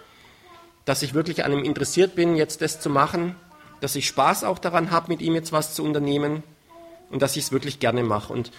dass 0.85 1.03
ich 1.03 1.13
wirklich 1.13 1.45
an 1.45 1.53
ihm 1.53 1.63
interessiert 1.63 2.15
bin, 2.15 2.35
jetzt 2.35 2.61
das 2.61 2.79
zu 2.79 2.89
machen, 2.89 3.35
dass 3.79 3.95
ich 3.95 4.07
Spaß 4.07 4.43
auch 4.43 4.59
daran 4.59 4.91
habe, 4.91 5.11
mit 5.11 5.21
ihm 5.21 5.35
jetzt 5.35 5.51
was 5.51 5.73
zu 5.73 5.83
unternehmen 5.83 6.43
und 7.09 7.21
dass 7.21 7.35
ich 7.35 7.45
es 7.45 7.51
wirklich 7.51 7.79
gerne 7.79 8.03
mache. 8.03 8.31
Und 8.31 8.51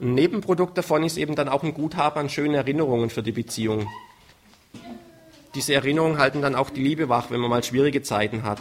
ein 0.00 0.14
Nebenprodukt 0.14 0.78
davon 0.78 1.02
ist 1.02 1.16
eben 1.16 1.34
dann 1.34 1.48
auch 1.48 1.62
ein 1.62 1.74
Guthaben 1.74 2.20
an 2.20 2.28
schönen 2.28 2.54
Erinnerungen 2.54 3.10
für 3.10 3.22
die 3.22 3.32
Beziehung. 3.32 3.88
Diese 5.54 5.74
Erinnerungen 5.74 6.18
halten 6.18 6.42
dann 6.42 6.54
auch 6.54 6.70
die 6.70 6.82
Liebe 6.82 7.08
wach, 7.08 7.30
wenn 7.30 7.40
man 7.40 7.50
mal 7.50 7.64
schwierige 7.64 8.02
Zeiten 8.02 8.44
hat. 8.44 8.60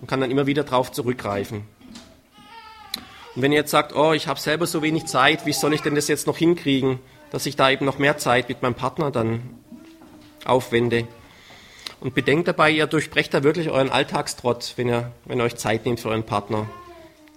Man 0.00 0.06
kann 0.06 0.20
dann 0.20 0.30
immer 0.30 0.46
wieder 0.46 0.62
darauf 0.62 0.92
zurückgreifen. 0.92 1.62
Und 3.34 3.42
wenn 3.42 3.52
ihr 3.52 3.58
jetzt 3.58 3.70
sagt, 3.70 3.94
oh, 3.94 4.12
ich 4.12 4.28
habe 4.28 4.38
selber 4.38 4.66
so 4.66 4.82
wenig 4.82 5.06
Zeit, 5.06 5.46
wie 5.46 5.52
soll 5.52 5.72
ich 5.72 5.82
denn 5.82 5.94
das 5.94 6.08
jetzt 6.08 6.26
noch 6.26 6.36
hinkriegen, 6.36 7.00
dass 7.30 7.46
ich 7.46 7.56
da 7.56 7.70
eben 7.70 7.84
noch 7.84 7.98
mehr 7.98 8.18
Zeit 8.18 8.48
mit 8.48 8.62
meinem 8.62 8.74
Partner 8.74 9.10
dann 9.10 9.42
aufwende? 10.44 11.08
Und 12.00 12.14
bedenkt 12.14 12.46
dabei, 12.46 12.70
ihr 12.70 12.86
durchbrecht 12.86 13.34
da 13.34 13.42
wirklich 13.42 13.70
euren 13.70 13.90
Alltagstrott, 13.90 14.74
wenn 14.76 14.88
ihr, 14.88 15.12
wenn 15.24 15.38
ihr 15.40 15.44
euch 15.44 15.56
Zeit 15.56 15.84
nehmt 15.84 16.00
für 16.00 16.10
euren 16.10 16.24
Partner 16.24 16.68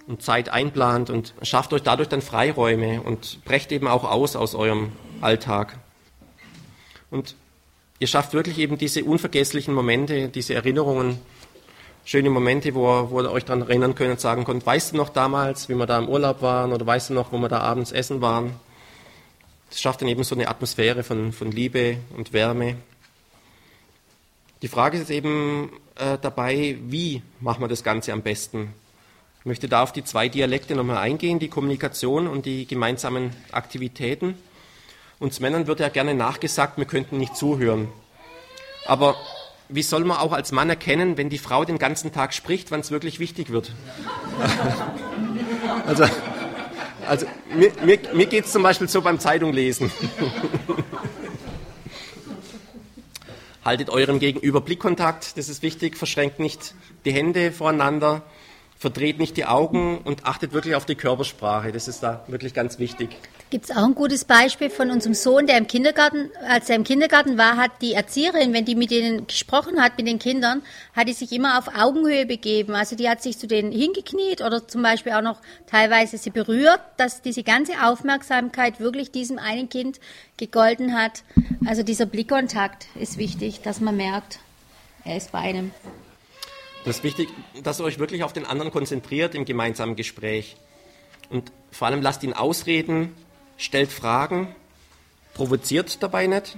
und 0.06 0.22
Zeit 0.22 0.48
einplant 0.48 1.10
und 1.10 1.34
schafft 1.42 1.72
euch 1.72 1.82
dadurch 1.82 2.08
dann 2.08 2.22
Freiräume 2.22 3.02
und 3.02 3.44
brecht 3.44 3.72
eben 3.72 3.88
auch 3.88 4.04
aus 4.04 4.36
aus 4.36 4.54
eurem 4.54 4.92
Alltag. 5.20 5.78
Und 7.10 7.34
ihr 7.98 8.06
schafft 8.06 8.34
wirklich 8.34 8.58
eben 8.58 8.78
diese 8.78 9.04
unvergesslichen 9.04 9.74
Momente, 9.74 10.28
diese 10.28 10.54
Erinnerungen 10.54 11.18
schöne 12.04 12.30
Momente, 12.30 12.74
wo, 12.74 13.10
wo 13.10 13.20
ihr 13.20 13.30
euch 13.30 13.44
daran 13.44 13.62
erinnern 13.62 13.94
könnt 13.94 14.10
und 14.10 14.20
sagen 14.20 14.44
könnt, 14.44 14.66
weißt 14.66 14.92
du 14.92 14.96
noch 14.96 15.08
damals, 15.08 15.68
wie 15.68 15.74
wir 15.74 15.86
da 15.86 15.98
im 15.98 16.08
Urlaub 16.08 16.42
waren 16.42 16.72
oder 16.72 16.86
weißt 16.86 17.10
du 17.10 17.14
noch, 17.14 17.32
wo 17.32 17.38
wir 17.38 17.48
da 17.48 17.60
abends 17.60 17.92
essen 17.92 18.20
waren? 18.20 18.52
Das 19.70 19.80
schafft 19.80 20.02
dann 20.02 20.08
eben 20.08 20.24
so 20.24 20.34
eine 20.34 20.48
Atmosphäre 20.48 21.02
von, 21.02 21.32
von 21.32 21.50
Liebe 21.50 21.98
und 22.16 22.32
Wärme. 22.32 22.76
Die 24.62 24.68
Frage 24.68 24.96
ist 24.96 25.10
eben 25.10 25.72
äh, 25.96 26.18
dabei, 26.22 26.78
wie 26.82 27.20
machen 27.40 27.60
wir 27.60 27.68
das 27.68 27.82
Ganze 27.82 28.12
am 28.12 28.22
besten? 28.22 28.72
Ich 29.40 29.46
möchte 29.46 29.68
da 29.68 29.82
auf 29.82 29.90
die 29.90 30.04
zwei 30.04 30.28
Dialekte 30.28 30.76
nochmal 30.76 30.98
eingehen, 30.98 31.40
die 31.40 31.48
Kommunikation 31.48 32.28
und 32.28 32.46
die 32.46 32.64
gemeinsamen 32.64 33.34
Aktivitäten. 33.50 34.38
Uns 35.18 35.40
Männern 35.40 35.66
wird 35.66 35.80
ja 35.80 35.88
gerne 35.88 36.14
nachgesagt, 36.14 36.78
wir 36.78 36.84
könnten 36.84 37.16
nicht 37.18 37.34
zuhören. 37.34 37.88
Aber 38.86 39.16
wie 39.68 39.82
soll 39.82 40.04
man 40.04 40.18
auch 40.18 40.32
als 40.32 40.52
Mann 40.52 40.70
erkennen, 40.70 41.16
wenn 41.16 41.28
die 41.28 41.38
Frau 41.38 41.64
den 41.64 41.78
ganzen 41.78 42.12
Tag 42.12 42.32
spricht, 42.32 42.70
wann 42.70 42.80
es 42.80 42.92
wirklich 42.92 43.18
wichtig 43.18 43.50
wird? 43.50 43.72
also, 45.86 46.04
also 47.08 47.26
mir, 47.56 47.72
mir, 47.84 47.98
mir 48.14 48.26
geht 48.26 48.44
es 48.44 48.52
zum 48.52 48.62
Beispiel 48.62 48.88
so 48.88 49.02
beim 49.02 49.18
Zeitunglesen. 49.18 49.90
Haltet 53.64 53.90
eurem 53.90 54.18
Gegenüber 54.18 54.60
Blickkontakt, 54.60 55.38
das 55.38 55.48
ist 55.48 55.62
wichtig, 55.62 55.96
verschränkt 55.96 56.40
nicht 56.40 56.74
die 57.04 57.12
Hände 57.12 57.52
voreinander, 57.52 58.22
verdreht 58.76 59.20
nicht 59.20 59.36
die 59.36 59.44
Augen 59.44 59.98
und 59.98 60.26
achtet 60.26 60.52
wirklich 60.52 60.74
auf 60.74 60.84
die 60.84 60.96
Körpersprache. 60.96 61.70
Das 61.70 61.86
ist 61.86 62.02
da 62.02 62.24
wirklich 62.26 62.54
ganz 62.54 62.80
wichtig. 62.80 63.16
Gibt 63.52 63.66
es 63.66 63.70
auch 63.70 63.84
ein 63.84 63.94
gutes 63.94 64.24
Beispiel 64.24 64.70
von 64.70 64.90
unserem 64.90 65.12
Sohn, 65.12 65.46
der 65.46 65.58
im 65.58 65.66
Kindergarten, 65.66 66.30
als 66.48 66.70
er 66.70 66.76
im 66.76 66.84
Kindergarten 66.84 67.36
war, 67.36 67.58
hat 67.58 67.82
die 67.82 67.92
Erzieherin, 67.92 68.54
wenn 68.54 68.64
die 68.64 68.74
mit 68.74 68.90
denen 68.90 69.26
gesprochen 69.26 69.78
hat, 69.78 69.98
mit 69.98 70.06
den 70.06 70.18
Kindern, 70.18 70.62
hat 70.96 71.06
die 71.06 71.12
sich 71.12 71.32
immer 71.32 71.58
auf 71.58 71.68
Augenhöhe 71.76 72.24
begeben. 72.24 72.74
Also 72.74 72.96
die 72.96 73.10
hat 73.10 73.22
sich 73.22 73.36
zu 73.36 73.46
denen 73.46 73.70
hingekniet 73.70 74.40
oder 74.40 74.66
zum 74.66 74.82
Beispiel 74.82 75.12
auch 75.12 75.20
noch 75.20 75.38
teilweise 75.66 76.16
sie 76.16 76.30
berührt, 76.30 76.80
dass 76.96 77.20
diese 77.20 77.42
ganze 77.42 77.72
Aufmerksamkeit 77.84 78.80
wirklich 78.80 79.10
diesem 79.10 79.38
einen 79.38 79.68
Kind 79.68 80.00
gegolten 80.38 80.94
hat. 80.94 81.22
Also 81.66 81.82
dieser 81.82 82.06
Blickkontakt 82.06 82.86
ist 82.94 83.18
wichtig, 83.18 83.60
dass 83.60 83.82
man 83.82 83.98
merkt, 83.98 84.38
er 85.04 85.18
ist 85.18 85.30
bei 85.30 85.40
einem. 85.40 85.72
Das 86.86 86.96
ist 86.96 87.04
wichtig, 87.04 87.28
dass 87.62 87.80
ihr 87.80 87.84
euch 87.84 87.98
wirklich 87.98 88.24
auf 88.24 88.32
den 88.32 88.46
anderen 88.46 88.72
konzentriert 88.72 89.34
im 89.34 89.44
gemeinsamen 89.44 89.94
Gespräch. 89.94 90.56
Und 91.28 91.52
vor 91.70 91.88
allem 91.88 92.00
lasst 92.00 92.22
ihn 92.22 92.32
ausreden, 92.32 93.14
stellt 93.62 93.92
Fragen, 93.92 94.54
provoziert 95.34 96.02
dabei 96.02 96.26
nicht, 96.26 96.56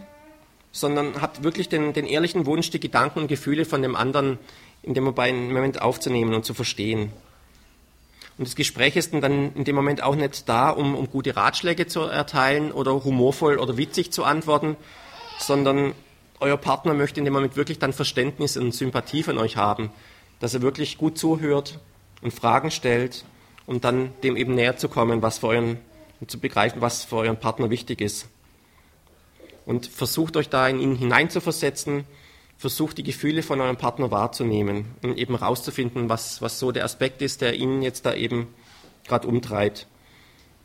sondern 0.73 1.21
habt 1.21 1.43
wirklich 1.43 1.69
den, 1.69 1.93
den 1.93 2.07
ehrlichen 2.07 2.47
Wunsch, 2.47 2.71
die 2.71 2.81
Gedanken 2.81 3.21
und 3.21 3.29
Gefühle 3.29 3.65
von 3.65 3.83
dem 3.83 3.95
anderen 3.95 4.39
in 4.83 4.95
dem 4.95 5.05
Moment 5.05 5.81
aufzunehmen 5.81 6.35
und 6.35 6.45
zu 6.45 6.55
verstehen. 6.55 7.13
Und 8.37 8.49
das 8.49 8.57
Gespräch 8.57 8.97
ist 8.97 9.15
dann 9.15 9.55
in 9.55 9.65
dem 9.65 9.77
Moment 9.77 10.03
auch 10.03 10.17
nicht 10.17 10.49
da, 10.49 10.71
um, 10.71 10.97
um 10.97 11.09
gute 11.09 11.37
Ratschläge 11.37 11.87
zu 11.87 12.01
erteilen 12.01 12.73
oder 12.73 13.05
humorvoll 13.05 13.59
oder 13.59 13.77
witzig 13.77 14.13
zu 14.13 14.25
antworten, 14.25 14.77
sondern 15.39 15.93
euer 16.41 16.57
Partner 16.57 16.95
möchte 16.95 17.21
in 17.21 17.25
dem 17.25 17.35
Moment 17.35 17.55
wirklich 17.55 17.79
dann 17.79 17.93
Verständnis 17.93 18.57
und 18.57 18.75
Sympathie 18.75 19.23
von 19.23 19.39
euch 19.39 19.57
haben 19.57 19.91
dass 20.45 20.53
er 20.53 20.61
wirklich 20.61 20.99
gut 20.99 21.19
zuhört 21.19 21.79
und 22.21 22.33
Fragen 22.33 22.71
stellt, 22.71 23.25
um 23.65 23.81
dann 23.81 24.13
dem 24.23 24.37
eben 24.37 24.55
näher 24.55 24.77
zu 24.77 24.91
kommen, 24.91 25.23
was 25.23 25.39
für 25.39 25.49
euren, 25.49 25.79
um 26.21 26.29
zu 26.29 26.39
begreifen, 26.39 26.81
was 26.81 27.05
für 27.05 27.17
euren 27.17 27.39
Partner 27.39 27.71
wichtig 27.71 28.01
ist. 28.01 28.29
Und 29.67 29.87
versucht 29.87 30.37
euch 30.37 30.49
da 30.49 30.69
in 30.69 30.81
ihn 30.81 30.97
hineinzuversetzen, 30.97 32.05
versucht 32.57 32.99
die 32.99 33.03
Gefühle 33.03 33.43
von 33.43 33.61
eurem 33.61 33.77
Partner 33.77 34.11
wahrzunehmen 34.11 34.87
und 35.03 35.19
eben 35.19 35.39
herauszufinden, 35.39 36.09
was, 36.09 36.41
was 36.43 36.59
so 36.59 36.73
der 36.73 36.85
Aspekt 36.85 37.23
ist, 37.23 37.41
der 37.41 37.55
ihn 37.55 37.83
jetzt 37.83 38.07
da 38.07 38.15
eben 38.15 38.49
gerade 39.07 39.27
umtreibt. 39.27 39.87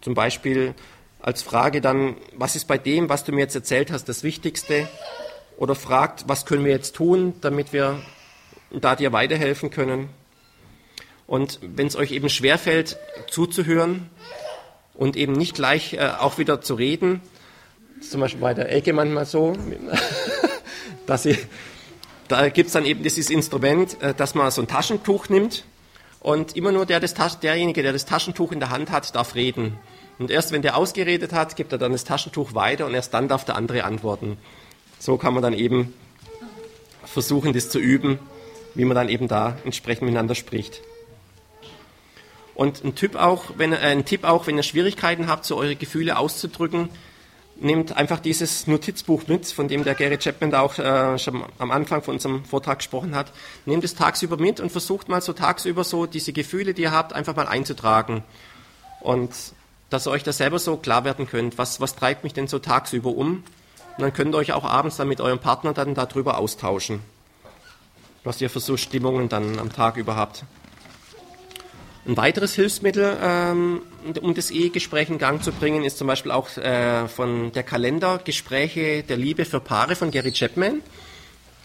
Zum 0.01 0.13
Beispiel 0.13 0.75
als 1.21 1.41
Frage 1.41 1.81
dann, 1.81 2.15
was 2.35 2.55
ist 2.55 2.67
bei 2.67 2.77
dem, 2.77 3.09
was 3.09 3.23
du 3.23 3.31
mir 3.31 3.41
jetzt 3.41 3.55
erzählt 3.55 3.91
hast, 3.91 4.07
das 4.07 4.23
Wichtigste? 4.23 4.87
Oder 5.57 5.75
fragt, 5.75 6.23
was 6.27 6.45
können 6.45 6.63
wir 6.63 6.71
jetzt 6.71 6.95
tun, 6.95 7.33
damit 7.41 7.73
wir 7.73 8.01
da 8.71 8.95
dir 8.95 9.11
weiterhelfen 9.11 9.69
können. 9.69 10.09
Und 11.27 11.59
wenn 11.61 11.87
es 11.87 11.95
euch 11.95 12.11
eben 12.11 12.29
schwerfällt, 12.29 12.97
zuzuhören 13.29 14.09
und 14.99 15.15
eben 15.15 15.33
nicht 15.33 15.55
gleich 15.55 15.93
äh, 15.93 16.11
auch 16.19 16.37
wieder 16.37 16.59
zu 16.61 16.75
reden, 16.75 17.21
zum 18.01 18.21
Beispiel 18.21 18.41
bei 18.41 18.53
der 18.53 18.71
Ecke 18.71 18.93
manchmal 18.93 19.25
so, 19.25 19.55
dass 21.05 21.23
sie, 21.23 21.37
da 22.27 22.49
gibt 22.49 22.67
es 22.67 22.73
dann 22.73 22.85
eben 22.85 23.01
dieses 23.01 23.29
Instrument, 23.29 24.01
äh, 24.01 24.13
dass 24.13 24.35
man 24.35 24.51
so 24.51 24.61
ein 24.61 24.67
Taschentuch 24.67 25.29
nimmt 25.29 25.63
und 26.19 26.55
immer 26.55 26.71
nur 26.71 26.85
der, 26.85 26.99
derjenige, 26.99 27.81
der 27.81 27.93
das 27.93 28.05
Taschentuch 28.05 28.51
in 28.51 28.59
der 28.59 28.69
Hand 28.69 28.91
hat, 28.91 29.15
darf 29.15 29.35
reden. 29.35 29.77
Und 30.19 30.29
erst 30.29 30.51
wenn 30.51 30.61
der 30.61 30.75
ausgeredet 30.75 31.31
hat, 31.31 31.55
gibt 31.55 31.71
er 31.71 31.77
dann 31.77 31.93
das 31.93 32.03
Taschentuch 32.03 32.53
weiter 32.53 32.85
und 32.85 32.93
erst 32.93 33.13
dann 33.13 33.29
darf 33.29 33.45
der 33.45 33.55
andere 33.55 33.85
antworten. 33.85 34.37
So 34.99 35.17
kann 35.17 35.33
man 35.33 35.41
dann 35.41 35.53
eben 35.53 35.93
versuchen, 37.05 37.53
das 37.53 37.69
zu 37.69 37.79
üben 37.79 38.19
wie 38.75 38.85
man 38.85 38.95
dann 38.95 39.09
eben 39.09 39.27
da 39.27 39.57
entsprechend 39.65 40.03
miteinander 40.03 40.35
spricht. 40.35 40.81
Und 42.59 42.83
ein 42.83 42.93
Tipp 42.93 43.15
auch, 43.15 43.45
wenn, 43.55 43.71
äh, 43.71 43.77
ein 43.77 44.03
Tipp 44.03 44.25
auch, 44.25 44.45
wenn 44.45 44.57
ihr 44.57 44.63
Schwierigkeiten 44.63 45.29
habt, 45.29 45.45
so 45.45 45.55
eure 45.55 45.77
Gefühle 45.77 46.17
auszudrücken, 46.17 46.89
nehmt 47.55 47.95
einfach 47.95 48.19
dieses 48.19 48.67
Notizbuch 48.67 49.27
mit, 49.27 49.45
von 49.45 49.69
dem 49.69 49.85
der 49.85 49.95
Gary 49.95 50.17
Chapman 50.17 50.51
da 50.51 50.59
auch 50.59 50.77
äh, 50.77 51.17
schon 51.19 51.41
am 51.57 51.71
Anfang 51.71 52.03
von 52.03 52.15
unserem 52.15 52.43
Vortrag 52.43 52.79
gesprochen 52.79 53.15
hat. 53.15 53.31
Nehmt 53.65 53.85
es 53.85 53.95
tagsüber 53.95 54.35
mit 54.35 54.59
und 54.59 54.73
versucht 54.73 55.07
mal 55.07 55.21
so 55.21 55.31
tagsüber 55.31 55.85
so 55.85 56.05
diese 56.05 56.33
Gefühle, 56.33 56.73
die 56.73 56.81
ihr 56.81 56.91
habt, 56.91 57.13
einfach 57.13 57.33
mal 57.33 57.47
einzutragen. 57.47 58.25
Und 58.99 59.31
dass 59.89 60.05
ihr 60.05 60.11
euch 60.11 60.23
da 60.23 60.33
selber 60.33 60.59
so 60.59 60.75
klar 60.75 61.05
werden 61.05 61.29
könnt, 61.29 61.57
was, 61.57 61.79
was 61.79 61.95
treibt 61.95 62.25
mich 62.25 62.33
denn 62.33 62.47
so 62.47 62.59
tagsüber 62.59 63.11
um? 63.11 63.45
Und 63.95 64.03
dann 64.03 64.11
könnt 64.11 64.35
ihr 64.35 64.37
euch 64.37 64.51
auch 64.51 64.65
abends 64.65 64.97
dann 64.97 65.07
mit 65.07 65.21
eurem 65.21 65.39
Partner 65.39 65.71
dann 65.71 65.95
darüber 65.95 66.37
austauschen 66.37 66.99
was 68.23 68.41
ihr 68.41 68.49
für 68.49 68.59
so 68.59 68.77
Stimmungen 68.77 69.29
dann 69.29 69.59
am 69.59 69.71
Tag 69.71 69.97
über 69.97 70.15
habt. 70.15 70.43
Ein 72.05 72.17
weiteres 72.17 72.53
Hilfsmittel, 72.55 73.17
ähm, 73.21 73.81
um 74.21 74.33
das 74.33 74.51
Ehegespräch 74.51 75.09
in 75.09 75.17
Gang 75.17 75.43
zu 75.43 75.51
bringen, 75.51 75.83
ist 75.83 75.97
zum 75.97 76.07
Beispiel 76.07 76.31
auch 76.31 76.55
äh, 76.57 77.07
von 77.07 77.51
der 77.51 77.63
Kalender 77.63 78.19
Gespräche 78.23 79.03
der 79.03 79.17
Liebe 79.17 79.45
für 79.45 79.59
Paare 79.59 79.95
von 79.95 80.09
Gary 80.09 80.31
Chapman, 80.31 80.81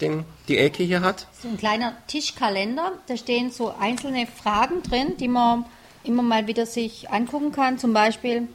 den 0.00 0.24
die 0.48 0.58
Elke 0.58 0.82
hier 0.82 1.02
hat. 1.02 1.28
So 1.40 1.48
ein 1.48 1.56
kleiner 1.56 1.96
Tischkalender, 2.08 2.92
da 3.06 3.16
stehen 3.16 3.50
so 3.50 3.72
einzelne 3.78 4.26
Fragen 4.26 4.82
drin, 4.82 5.14
die 5.18 5.28
man 5.28 5.64
immer 6.02 6.22
mal 6.22 6.46
wieder 6.46 6.66
sich 6.66 7.10
angucken 7.10 7.52
kann. 7.52 7.78
Zum 7.78 7.92
Beispiel, 7.92 8.48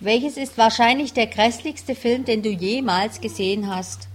welches 0.00 0.36
ist 0.36 0.56
wahrscheinlich 0.56 1.12
der 1.12 1.26
grässlichste 1.26 1.94
Film, 1.94 2.24
den 2.24 2.42
du 2.42 2.48
jemals 2.48 3.20
gesehen 3.20 3.68
hast? 3.68 4.08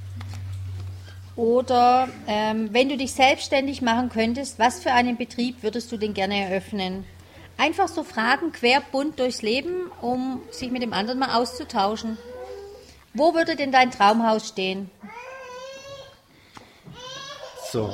Oder 1.35 2.09
ähm, 2.27 2.69
wenn 2.71 2.89
du 2.89 2.97
dich 2.97 3.13
selbstständig 3.13 3.81
machen 3.81 4.09
könntest, 4.09 4.59
was 4.59 4.83
für 4.83 4.91
einen 4.91 5.17
Betrieb 5.17 5.63
würdest 5.63 5.91
du 5.91 5.97
denn 5.97 6.13
gerne 6.13 6.39
eröffnen? 6.49 7.05
Einfach 7.57 7.87
so 7.87 8.03
Fragen 8.03 8.51
querbunt 8.51 9.19
durchs 9.19 9.41
Leben, 9.41 9.91
um 10.01 10.41
sich 10.51 10.71
mit 10.71 10.81
dem 10.81 10.93
anderen 10.93 11.19
mal 11.19 11.35
auszutauschen. 11.35 12.17
Wo 13.13 13.33
würde 13.33 13.55
denn 13.55 13.71
dein 13.71 13.91
Traumhaus 13.91 14.47
stehen? 14.47 14.89
So. 17.71 17.93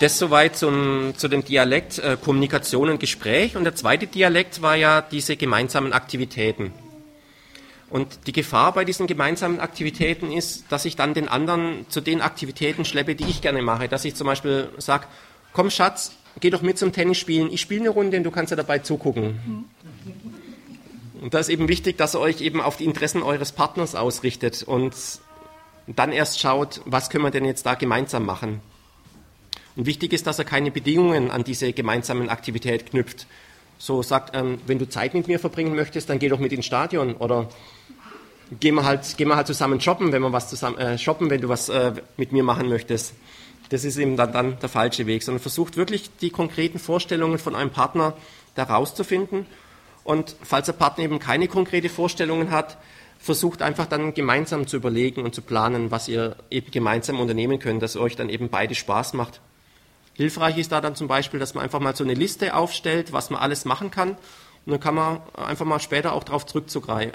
Das 0.00 0.18
soweit 0.18 0.56
zum, 0.56 1.12
zu 1.16 1.28
dem 1.28 1.44
Dialekt 1.44 1.98
äh, 1.98 2.16
Kommunikation 2.16 2.88
und 2.88 3.00
Gespräch. 3.00 3.56
Und 3.56 3.64
der 3.64 3.74
zweite 3.74 4.06
Dialekt 4.06 4.62
war 4.62 4.74
ja 4.74 5.02
diese 5.02 5.36
gemeinsamen 5.36 5.92
Aktivitäten. 5.92 6.72
Und 7.90 8.28
die 8.28 8.32
Gefahr 8.32 8.72
bei 8.72 8.84
diesen 8.84 9.08
gemeinsamen 9.08 9.58
Aktivitäten 9.58 10.30
ist, 10.30 10.64
dass 10.70 10.84
ich 10.84 10.94
dann 10.94 11.12
den 11.12 11.28
anderen 11.28 11.86
zu 11.88 12.00
den 12.00 12.20
Aktivitäten 12.20 12.84
schleppe, 12.84 13.16
die 13.16 13.24
ich 13.24 13.42
gerne 13.42 13.62
mache. 13.62 13.88
Dass 13.88 14.04
ich 14.04 14.14
zum 14.14 14.28
Beispiel 14.28 14.70
sage, 14.78 15.06
komm 15.52 15.70
Schatz, 15.70 16.12
geh 16.38 16.50
doch 16.50 16.62
mit 16.62 16.78
zum 16.78 16.92
Tennis 16.92 17.18
spielen. 17.18 17.52
Ich 17.52 17.60
spiele 17.60 17.80
eine 17.80 17.90
Runde 17.90 18.16
und 18.16 18.24
du 18.24 18.30
kannst 18.30 18.52
ja 18.52 18.56
dabei 18.56 18.78
zugucken. 18.78 19.66
Und 21.20 21.34
da 21.34 21.40
ist 21.40 21.48
eben 21.48 21.68
wichtig, 21.68 21.98
dass 21.98 22.14
ihr 22.14 22.20
euch 22.20 22.40
eben 22.40 22.60
auf 22.60 22.76
die 22.76 22.84
Interessen 22.84 23.22
eures 23.22 23.52
Partners 23.52 23.96
ausrichtet 23.96 24.62
und 24.62 24.94
dann 25.86 26.12
erst 26.12 26.40
schaut, 26.40 26.80
was 26.84 27.10
können 27.10 27.24
wir 27.24 27.30
denn 27.30 27.44
jetzt 27.44 27.66
da 27.66 27.74
gemeinsam 27.74 28.24
machen. 28.24 28.60
Und 29.76 29.86
wichtig 29.86 30.12
ist, 30.12 30.26
dass 30.26 30.38
er 30.38 30.44
keine 30.44 30.70
Bedingungen 30.70 31.30
an 31.30 31.44
diese 31.44 31.72
gemeinsamen 31.72 32.28
Aktivität 32.28 32.86
knüpft. 32.86 33.26
So 33.78 34.02
sagt, 34.02 34.36
ähm, 34.36 34.58
wenn 34.66 34.78
du 34.78 34.88
Zeit 34.88 35.14
mit 35.14 35.26
mir 35.26 35.38
verbringen 35.38 35.74
möchtest, 35.74 36.08
dann 36.10 36.18
geh 36.18 36.28
doch 36.28 36.38
mit 36.38 36.52
ins 36.52 36.66
Stadion 36.66 37.14
oder 37.14 37.48
gehen 38.58 38.74
wir 38.74 38.84
halt, 38.84 39.16
gehen 39.16 39.28
wir 39.28 39.36
halt 39.36 39.46
zusammen 39.46 39.80
shoppen, 39.80 40.12
wenn 40.12 40.22
wir 40.22 40.32
was 40.32 40.48
zusammen 40.48 40.78
äh, 40.78 40.98
shoppen, 40.98 41.30
wenn 41.30 41.40
du 41.40 41.48
was 41.48 41.68
äh, 41.68 41.92
mit 42.16 42.32
mir 42.32 42.42
machen 42.42 42.68
möchtest. 42.68 43.14
Das 43.68 43.84
ist 43.84 43.96
eben 43.98 44.16
dann, 44.16 44.32
dann 44.32 44.58
der 44.58 44.68
falsche 44.68 45.06
Weg, 45.06 45.22
sondern 45.22 45.40
versucht 45.40 45.76
wirklich 45.76 46.10
die 46.20 46.30
konkreten 46.30 46.78
Vorstellungen 46.80 47.38
von 47.38 47.54
einem 47.54 47.70
Partner 47.70 48.14
da 48.56 48.64
rauszufinden. 48.64 49.46
Und 50.02 50.34
falls 50.42 50.66
der 50.66 50.72
Partner 50.72 51.04
eben 51.04 51.20
keine 51.20 51.46
konkrete 51.46 51.88
Vorstellungen 51.88 52.50
hat, 52.50 52.78
versucht 53.20 53.62
einfach 53.62 53.86
dann 53.86 54.14
gemeinsam 54.14 54.66
zu 54.66 54.76
überlegen 54.76 55.22
und 55.22 55.34
zu 55.34 55.42
planen, 55.42 55.90
was 55.90 56.08
ihr 56.08 56.36
eben 56.50 56.70
gemeinsam 56.70 57.20
unternehmen 57.20 57.58
könnt, 57.58 57.82
dass 57.82 57.96
euch 57.96 58.16
dann 58.16 58.30
eben 58.30 58.48
beide 58.48 58.74
Spaß 58.74 59.12
macht. 59.12 59.40
Hilfreich 60.14 60.58
ist 60.58 60.72
da 60.72 60.80
dann 60.80 60.96
zum 60.96 61.06
Beispiel, 61.06 61.38
dass 61.38 61.54
man 61.54 61.62
einfach 61.62 61.80
mal 61.80 61.94
so 61.94 62.02
eine 62.02 62.14
Liste 62.14 62.54
aufstellt, 62.54 63.12
was 63.12 63.30
man 63.30 63.40
alles 63.40 63.64
machen 63.64 63.90
kann. 63.90 64.16
Und 64.66 64.72
dann 64.72 64.80
kann 64.80 64.94
man 64.94 65.20
einfach 65.34 65.64
mal 65.64 65.80
später 65.80 66.12
auch 66.12 66.24
darauf, 66.24 66.44
äh, 66.54 67.10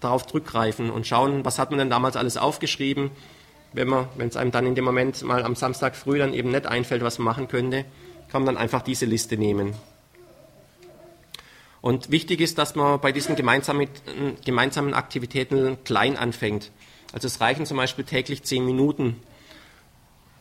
darauf 0.00 0.26
zurückgreifen 0.26 0.90
und 0.90 1.06
schauen, 1.06 1.44
was 1.44 1.58
hat 1.58 1.70
man 1.70 1.78
denn 1.78 1.90
damals 1.90 2.16
alles 2.16 2.36
aufgeschrieben. 2.36 3.10
Wenn 3.72 3.88
es 4.18 4.36
einem 4.36 4.50
dann 4.50 4.66
in 4.66 4.74
dem 4.74 4.84
Moment 4.84 5.22
mal 5.22 5.44
am 5.44 5.54
Samstag 5.54 5.94
früh 5.94 6.18
dann 6.18 6.34
eben 6.34 6.50
nicht 6.50 6.66
einfällt, 6.66 7.02
was 7.02 7.18
man 7.18 7.26
machen 7.26 7.46
könnte, 7.46 7.84
kann 8.28 8.42
man 8.42 8.54
dann 8.54 8.62
einfach 8.62 8.82
diese 8.82 9.06
Liste 9.06 9.36
nehmen. 9.36 9.74
Und 11.80 12.10
wichtig 12.10 12.40
ist, 12.40 12.58
dass 12.58 12.74
man 12.74 13.00
bei 13.00 13.12
diesen 13.12 13.36
gemeinsamen, 13.36 13.88
gemeinsamen 14.44 14.92
Aktivitäten 14.92 15.78
klein 15.84 16.16
anfängt. 16.16 16.72
Also 17.12 17.26
es 17.26 17.40
reichen 17.40 17.64
zum 17.64 17.76
Beispiel 17.76 18.04
täglich 18.04 18.42
zehn 18.42 18.64
Minuten 18.64 19.22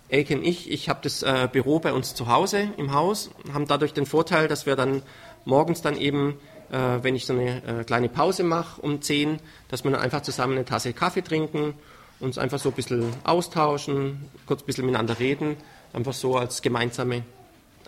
Elke 0.09 0.35
und 0.35 0.43
ich, 0.43 0.71
ich 0.71 0.89
habe 0.89 0.99
das 1.03 1.21
äh, 1.21 1.47
Büro 1.51 1.79
bei 1.79 1.93
uns 1.93 2.15
zu 2.15 2.27
Hause 2.27 2.69
im 2.77 2.93
Haus, 2.93 3.29
haben 3.53 3.67
dadurch 3.67 3.93
den 3.93 4.07
Vorteil, 4.07 4.47
dass 4.47 4.65
wir 4.65 4.75
dann 4.75 5.03
morgens 5.49 5.81
dann 5.81 5.97
eben, 5.97 6.39
äh, 6.71 6.99
wenn 7.01 7.15
ich 7.15 7.25
so 7.25 7.33
eine 7.33 7.81
äh, 7.81 7.83
kleine 7.83 8.07
Pause 8.07 8.43
mache 8.43 8.81
um 8.81 9.01
10, 9.01 9.39
dass 9.67 9.83
wir 9.83 9.91
dann 9.91 9.99
einfach 9.99 10.21
zusammen 10.21 10.53
eine 10.53 10.65
Tasse 10.65 10.93
Kaffee 10.93 11.23
trinken, 11.23 11.73
uns 12.19 12.37
einfach 12.37 12.59
so 12.59 12.69
ein 12.69 12.75
bisschen 12.75 13.11
austauschen, 13.23 14.29
kurz 14.45 14.61
ein 14.61 14.65
bisschen 14.65 14.85
miteinander 14.85 15.19
reden, 15.19 15.57
einfach 15.91 16.13
so 16.13 16.37
als 16.37 16.61
gemeinsame 16.61 17.23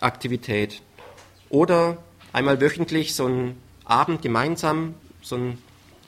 Aktivität. 0.00 0.82
Oder 1.48 1.98
einmal 2.32 2.60
wöchentlich 2.60 3.14
so 3.14 3.26
ein 3.26 3.56
Abend 3.84 4.22
gemeinsam, 4.22 4.94
so 5.22 5.36
ein 5.36 5.58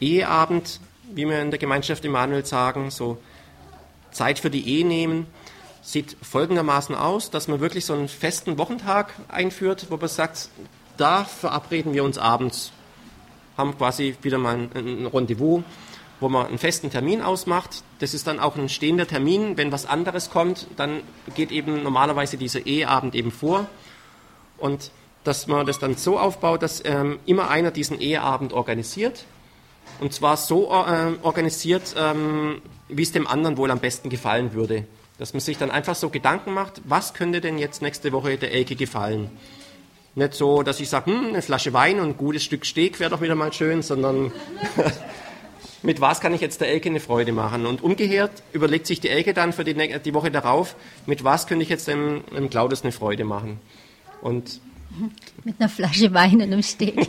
Eheabend, 0.01 0.81
wie 1.15 1.27
wir 1.27 1.41
in 1.41 1.51
der 1.51 1.59
Gemeinschaft 1.59 2.05
Emanuel 2.05 2.45
sagen, 2.45 2.91
so 2.91 3.19
Zeit 4.11 4.39
für 4.39 4.51
die 4.51 4.67
Ehe 4.69 4.87
nehmen 4.87 5.27
sieht 5.83 6.17
folgendermaßen 6.23 6.95
aus, 6.95 7.31
dass 7.31 7.47
man 7.47 7.61
wirklich 7.61 7.85
so 7.85 7.93
einen 7.93 8.09
festen 8.09 8.57
Wochentag 8.57 9.13
einführt, 9.29 9.87
wo 9.91 9.99
man 9.99 10.09
sagt, 10.09 10.49
da 10.97 11.25
verabreden 11.25 11.93
wir 11.93 12.05
uns 12.05 12.19
abends, 12.19 12.73
haben 13.57 13.77
quasi 13.77 14.17
wieder 14.23 14.39
mal 14.39 14.55
ein, 14.55 14.71
ein 14.75 15.07
Rendezvous, 15.07 15.63
wo 16.21 16.29
man 16.29 16.47
einen 16.47 16.59
festen 16.59 16.91
Termin 16.91 17.23
ausmacht. 17.23 17.83
Das 17.99 18.15
ist 18.15 18.27
dann 18.27 18.41
auch 18.41 18.57
ein 18.57 18.69
stehender 18.69 19.07
Termin. 19.07 19.57
Wenn 19.57 19.73
was 19.73 19.87
anderes 19.87 20.31
kommt, 20.31 20.67
dann 20.77 21.03
geht 21.35 21.53
eben 21.53 21.83
normalerweise 21.83 22.37
dieser 22.37 22.67
Eheabend 22.67 23.15
eben 23.15 23.31
vor. 23.31 23.67
Und 24.59 24.91
dass 25.25 25.47
man 25.47 25.67
das 25.67 25.79
dann 25.79 25.97
so 25.97 26.19
aufbaut, 26.19 26.63
dass 26.63 26.85
ähm, 26.85 27.19
immer 27.27 27.49
einer 27.51 27.71
diesen 27.71 28.01
Eheabend 28.01 28.53
organisiert. 28.53 29.25
Und 30.01 30.13
zwar 30.13 30.37
so 30.37 30.71
äh, 30.71 31.13
organisiert, 31.23 31.95
ähm, 31.97 32.61
wie 32.89 33.03
es 33.03 33.13
dem 33.13 33.27
anderen 33.27 33.57
wohl 33.57 33.71
am 33.71 33.81
besten 33.81 34.11
gefallen 34.11 34.53
würde. 34.53 34.87
Dass 35.19 35.33
man 35.33 35.41
sich 35.41 35.59
dann 35.59 35.71
einfach 35.71 35.95
so 35.95 36.11
Gedanken 36.11 36.53
macht, 36.53 36.83
was 36.85 37.15
könnte 37.15 37.41
denn 37.41 37.59
jetzt 37.59 37.83
nächste 37.83 38.13
Woche 38.13 38.37
der 38.37 38.53
Elke 38.53 38.77
gefallen? 38.77 39.31
Nicht 40.17 40.35
so, 40.35 40.63
dass 40.63 40.79
ich 40.79 40.89
sage, 40.89 41.11
hm, 41.11 41.29
eine 41.29 41.43
Flasche 41.43 41.73
Wein 41.73 41.99
und 41.99 42.11
ein 42.11 42.17
gutes 42.17 42.45
Stück 42.45 42.65
Steak 42.65 43.01
wäre 43.01 43.11
doch 43.11 43.21
wieder 43.21 43.35
mal 43.35 43.53
schön, 43.53 43.83
sondern 43.83 44.33
mit 45.83 46.01
was 46.01 46.21
kann 46.21 46.33
ich 46.33 46.41
jetzt 46.41 46.61
der 46.61 46.69
Elke 46.69 46.89
eine 46.89 47.01
Freude 47.01 47.33
machen? 47.33 47.67
Und 47.67 47.83
umgekehrt 47.83 48.43
überlegt 48.53 48.87
sich 48.87 49.01
die 49.01 49.09
Elke 49.09 49.35
dann 49.35 49.53
für 49.53 49.65
die, 49.65 49.75
die 49.75 50.15
Woche 50.15 50.31
darauf, 50.31 50.77
mit 51.07 51.25
was 51.25 51.47
könnte 51.47 51.65
ich 51.65 51.69
jetzt 51.69 51.89
dem, 51.89 52.23
dem 52.35 52.49
Claudius 52.49 52.83
eine 52.83 52.93
Freude 52.93 53.25
machen? 53.25 53.59
Und 54.23 54.61
mit 55.43 55.57
einer 55.59 55.69
Flasche 55.69 56.15
Wein 56.15 56.35
und 56.35 56.43
einem 56.43 56.63
Steak. 56.63 57.09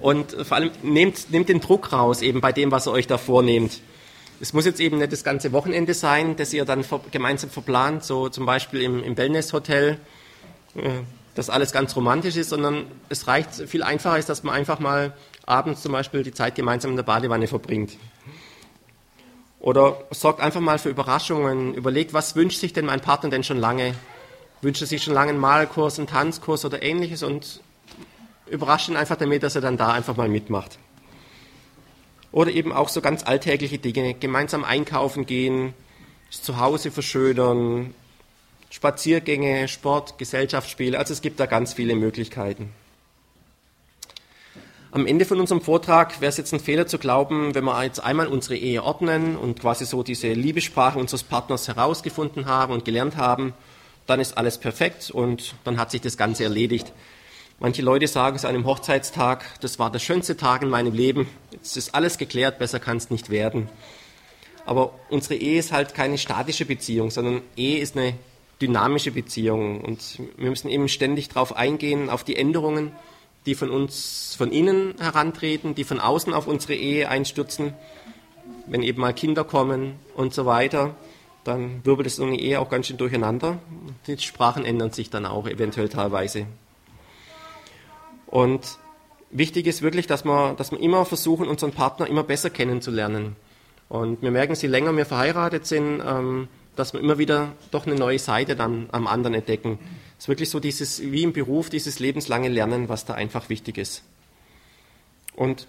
Und 0.00 0.32
vor 0.32 0.56
allem 0.56 0.70
nehmt, 0.82 1.30
nehmt 1.30 1.48
den 1.48 1.60
Druck 1.60 1.92
raus, 1.92 2.22
eben 2.22 2.40
bei 2.40 2.52
dem, 2.52 2.70
was 2.70 2.86
ihr 2.86 2.92
euch 2.92 3.06
da 3.06 3.18
vornehmt. 3.18 3.80
Es 4.40 4.52
muss 4.52 4.64
jetzt 4.64 4.80
eben 4.80 4.98
nicht 4.98 5.12
das 5.12 5.24
ganze 5.24 5.52
Wochenende 5.52 5.94
sein, 5.94 6.36
das 6.36 6.52
ihr 6.52 6.64
dann 6.64 6.84
gemeinsam 7.10 7.50
verplant, 7.50 8.04
so 8.04 8.28
zum 8.28 8.46
Beispiel 8.46 8.82
im, 8.82 9.02
im 9.02 9.16
Wellness-Hotel, 9.16 9.98
äh, 10.76 10.90
das 11.34 11.50
alles 11.50 11.72
ganz 11.72 11.94
romantisch 11.96 12.36
ist, 12.36 12.50
sondern 12.50 12.86
es 13.08 13.26
reicht, 13.26 13.54
viel 13.54 13.82
einfacher 13.82 14.18
ist, 14.18 14.28
dass 14.28 14.42
man 14.42 14.54
einfach 14.54 14.80
mal 14.80 15.12
abends 15.46 15.82
zum 15.82 15.92
Beispiel 15.92 16.22
die 16.22 16.32
Zeit 16.32 16.54
gemeinsam 16.54 16.92
in 16.92 16.96
der 16.96 17.04
Badewanne 17.04 17.46
verbringt. 17.46 17.96
Oder 19.60 20.04
sorgt 20.10 20.40
einfach 20.40 20.60
mal 20.60 20.78
für 20.78 20.88
Überraschungen, 20.88 21.74
überlegt, 21.74 22.12
was 22.12 22.36
wünscht 22.36 22.60
sich 22.60 22.72
denn 22.72 22.86
mein 22.86 23.00
Partner 23.00 23.30
denn 23.30 23.44
schon 23.44 23.58
lange? 23.58 23.94
Wünscht 24.62 24.80
er 24.82 24.86
sich 24.86 25.02
schon 25.02 25.14
lange 25.14 25.30
einen 25.30 25.40
Malkurs, 25.40 25.98
einen 25.98 26.08
Tanzkurs 26.08 26.64
oder 26.64 26.82
ähnliches 26.82 27.22
und 27.22 27.60
überrascht 28.46 28.88
ihn 28.88 28.96
einfach 28.96 29.16
damit, 29.16 29.42
dass 29.42 29.56
er 29.56 29.60
dann 29.60 29.76
da 29.76 29.92
einfach 29.92 30.16
mal 30.16 30.28
mitmacht. 30.28 30.78
Oder 32.38 32.52
eben 32.52 32.72
auch 32.72 32.88
so 32.88 33.00
ganz 33.00 33.24
alltägliche 33.24 33.78
Dinge, 33.78 34.14
gemeinsam 34.14 34.62
einkaufen 34.62 35.26
gehen, 35.26 35.74
das 36.30 36.40
Zuhause 36.40 36.92
verschönern, 36.92 37.94
Spaziergänge, 38.70 39.66
Sport, 39.66 40.18
Gesellschaftsspiele, 40.18 40.96
also 40.96 41.12
es 41.12 41.20
gibt 41.20 41.40
da 41.40 41.46
ganz 41.46 41.72
viele 41.72 41.96
Möglichkeiten. 41.96 42.70
Am 44.92 45.04
Ende 45.08 45.24
von 45.24 45.40
unserem 45.40 45.60
Vortrag 45.60 46.20
wäre 46.20 46.30
es 46.30 46.36
jetzt 46.36 46.54
ein 46.54 46.60
Fehler 46.60 46.86
zu 46.86 46.98
glauben, 46.98 47.56
wenn 47.56 47.64
wir 47.64 47.82
jetzt 47.82 47.98
einmal 47.98 48.28
unsere 48.28 48.56
Ehe 48.56 48.84
ordnen 48.84 49.36
und 49.36 49.58
quasi 49.58 49.84
so 49.84 50.04
diese 50.04 50.32
Liebessprache 50.32 50.96
unseres 50.96 51.24
Partners 51.24 51.66
herausgefunden 51.66 52.46
haben 52.46 52.72
und 52.72 52.84
gelernt 52.84 53.16
haben, 53.16 53.52
dann 54.06 54.20
ist 54.20 54.38
alles 54.38 54.58
perfekt 54.58 55.10
und 55.10 55.56
dann 55.64 55.76
hat 55.76 55.90
sich 55.90 56.02
das 56.02 56.16
Ganze 56.16 56.44
erledigt. 56.44 56.92
Manche 57.60 57.82
Leute 57.82 58.06
sagen 58.06 58.36
es 58.36 58.44
an 58.44 58.54
einem 58.54 58.66
Hochzeitstag, 58.66 59.44
das 59.60 59.80
war 59.80 59.90
der 59.90 59.98
schönste 59.98 60.36
Tag 60.36 60.62
in 60.62 60.68
meinem 60.68 60.92
Leben, 60.92 61.26
jetzt 61.50 61.76
ist 61.76 61.92
alles 61.92 62.16
geklärt, 62.16 62.60
besser 62.60 62.78
kann 62.78 62.98
es 62.98 63.10
nicht 63.10 63.30
werden. 63.30 63.68
Aber 64.64 64.92
unsere 65.10 65.34
Ehe 65.34 65.58
ist 65.58 65.72
halt 65.72 65.92
keine 65.92 66.18
statische 66.18 66.66
Beziehung, 66.66 67.10
sondern 67.10 67.42
Ehe 67.56 67.80
ist 67.80 67.96
eine 67.96 68.14
dynamische 68.62 69.10
Beziehung 69.10 69.80
und 69.80 70.20
wir 70.36 70.50
müssen 70.50 70.68
eben 70.68 70.88
ständig 70.88 71.30
darauf 71.30 71.56
eingehen, 71.56 72.10
auf 72.10 72.22
die 72.22 72.36
Änderungen, 72.36 72.92
die 73.44 73.56
von 73.56 73.70
uns, 73.70 74.36
von 74.38 74.52
innen 74.52 74.94
herantreten, 75.00 75.74
die 75.74 75.82
von 75.82 75.98
außen 75.98 76.34
auf 76.34 76.46
unsere 76.46 76.76
Ehe 76.76 77.08
einstürzen, 77.08 77.74
wenn 78.66 78.84
eben 78.84 79.00
mal 79.00 79.14
Kinder 79.14 79.42
kommen 79.42 79.94
und 80.14 80.32
so 80.32 80.46
weiter, 80.46 80.94
dann 81.42 81.84
wirbelt 81.84 82.06
es 82.06 82.16
so 82.16 82.24
eine 82.24 82.38
Ehe 82.38 82.60
auch 82.60 82.68
ganz 82.68 82.86
schön 82.86 82.98
durcheinander. 82.98 83.58
Die 84.06 84.16
Sprachen 84.16 84.64
ändern 84.64 84.92
sich 84.92 85.10
dann 85.10 85.26
auch 85.26 85.48
eventuell 85.48 85.88
teilweise. 85.88 86.46
Und 88.28 88.78
wichtig 89.30 89.66
ist 89.66 89.82
wirklich, 89.82 90.06
dass 90.06 90.24
wir, 90.24 90.54
dass 90.54 90.70
wir 90.70 90.80
immer 90.80 91.04
versuchen, 91.04 91.48
unseren 91.48 91.72
Partner 91.72 92.06
immer 92.06 92.22
besser 92.22 92.50
kennenzulernen. 92.50 93.36
Und 93.88 94.22
wir 94.22 94.30
merken, 94.30 94.54
je 94.54 94.68
länger 94.68 94.94
wir 94.96 95.06
verheiratet 95.06 95.66
sind, 95.66 96.02
ähm, 96.06 96.48
dass 96.76 96.92
wir 96.92 97.00
immer 97.00 97.18
wieder 97.18 97.52
doch 97.70 97.86
eine 97.86 97.96
neue 97.96 98.18
Seite 98.18 98.54
dann 98.54 98.88
am 98.92 99.06
anderen 99.06 99.34
entdecken. 99.34 99.78
Es 100.16 100.24
ist 100.24 100.28
wirklich 100.28 100.50
so 100.50 100.60
dieses, 100.60 101.00
wie 101.00 101.22
im 101.22 101.32
Beruf, 101.32 101.70
dieses 101.70 101.98
lebenslange 101.98 102.48
Lernen, 102.48 102.88
was 102.88 103.04
da 103.04 103.14
einfach 103.14 103.48
wichtig 103.48 103.78
ist. 103.78 104.04
Und 105.34 105.66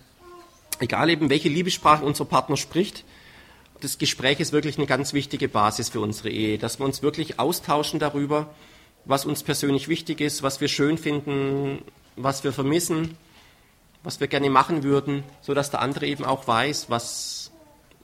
egal 0.80 1.10
eben, 1.10 1.30
welche 1.30 1.50
Liebessprache 1.50 2.04
unser 2.04 2.26
Partner 2.26 2.58
spricht, 2.58 3.06
das 3.82 3.98
Gespräch 3.98 4.40
ist 4.40 4.52
wirklich 4.52 4.78
eine 4.78 4.88
ganz 4.88 5.14
wichtige 5.14 5.48
Basis 5.48 5.90
für 5.90 6.02
unsere 6.02 6.30
Ehe, 6.30 6.58
dass 6.58 6.80
wir 6.80 6.86
uns 6.86 7.02
wirklich 7.02 7.40
austauschen 7.40 8.00
darüber, 8.00 8.54
was 9.06 9.26
uns 9.26 9.44
persönlich 9.44 9.88
wichtig 9.88 10.20
ist, 10.20 10.44
was 10.44 10.60
wir 10.60 10.68
schön 10.68 10.98
finden, 10.98 11.80
was 12.22 12.44
wir 12.44 12.52
vermissen, 12.52 13.18
was 14.04 14.20
wir 14.20 14.28
gerne 14.28 14.50
machen 14.50 14.84
würden, 14.84 15.24
so 15.42 15.54
dass 15.54 15.72
der 15.72 15.82
andere 15.82 16.06
eben 16.06 16.26
auch 16.26 16.48
weiß, 16.48 16.90
was, 16.90 17.52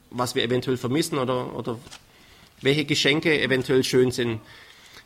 was 0.09 0.35
wir 0.35 0.43
eventuell 0.43 0.77
vermissen 0.77 1.17
oder, 1.17 1.55
oder 1.55 1.77
welche 2.61 2.85
Geschenke 2.85 3.41
eventuell 3.41 3.83
schön 3.83 4.11
sind. 4.11 4.39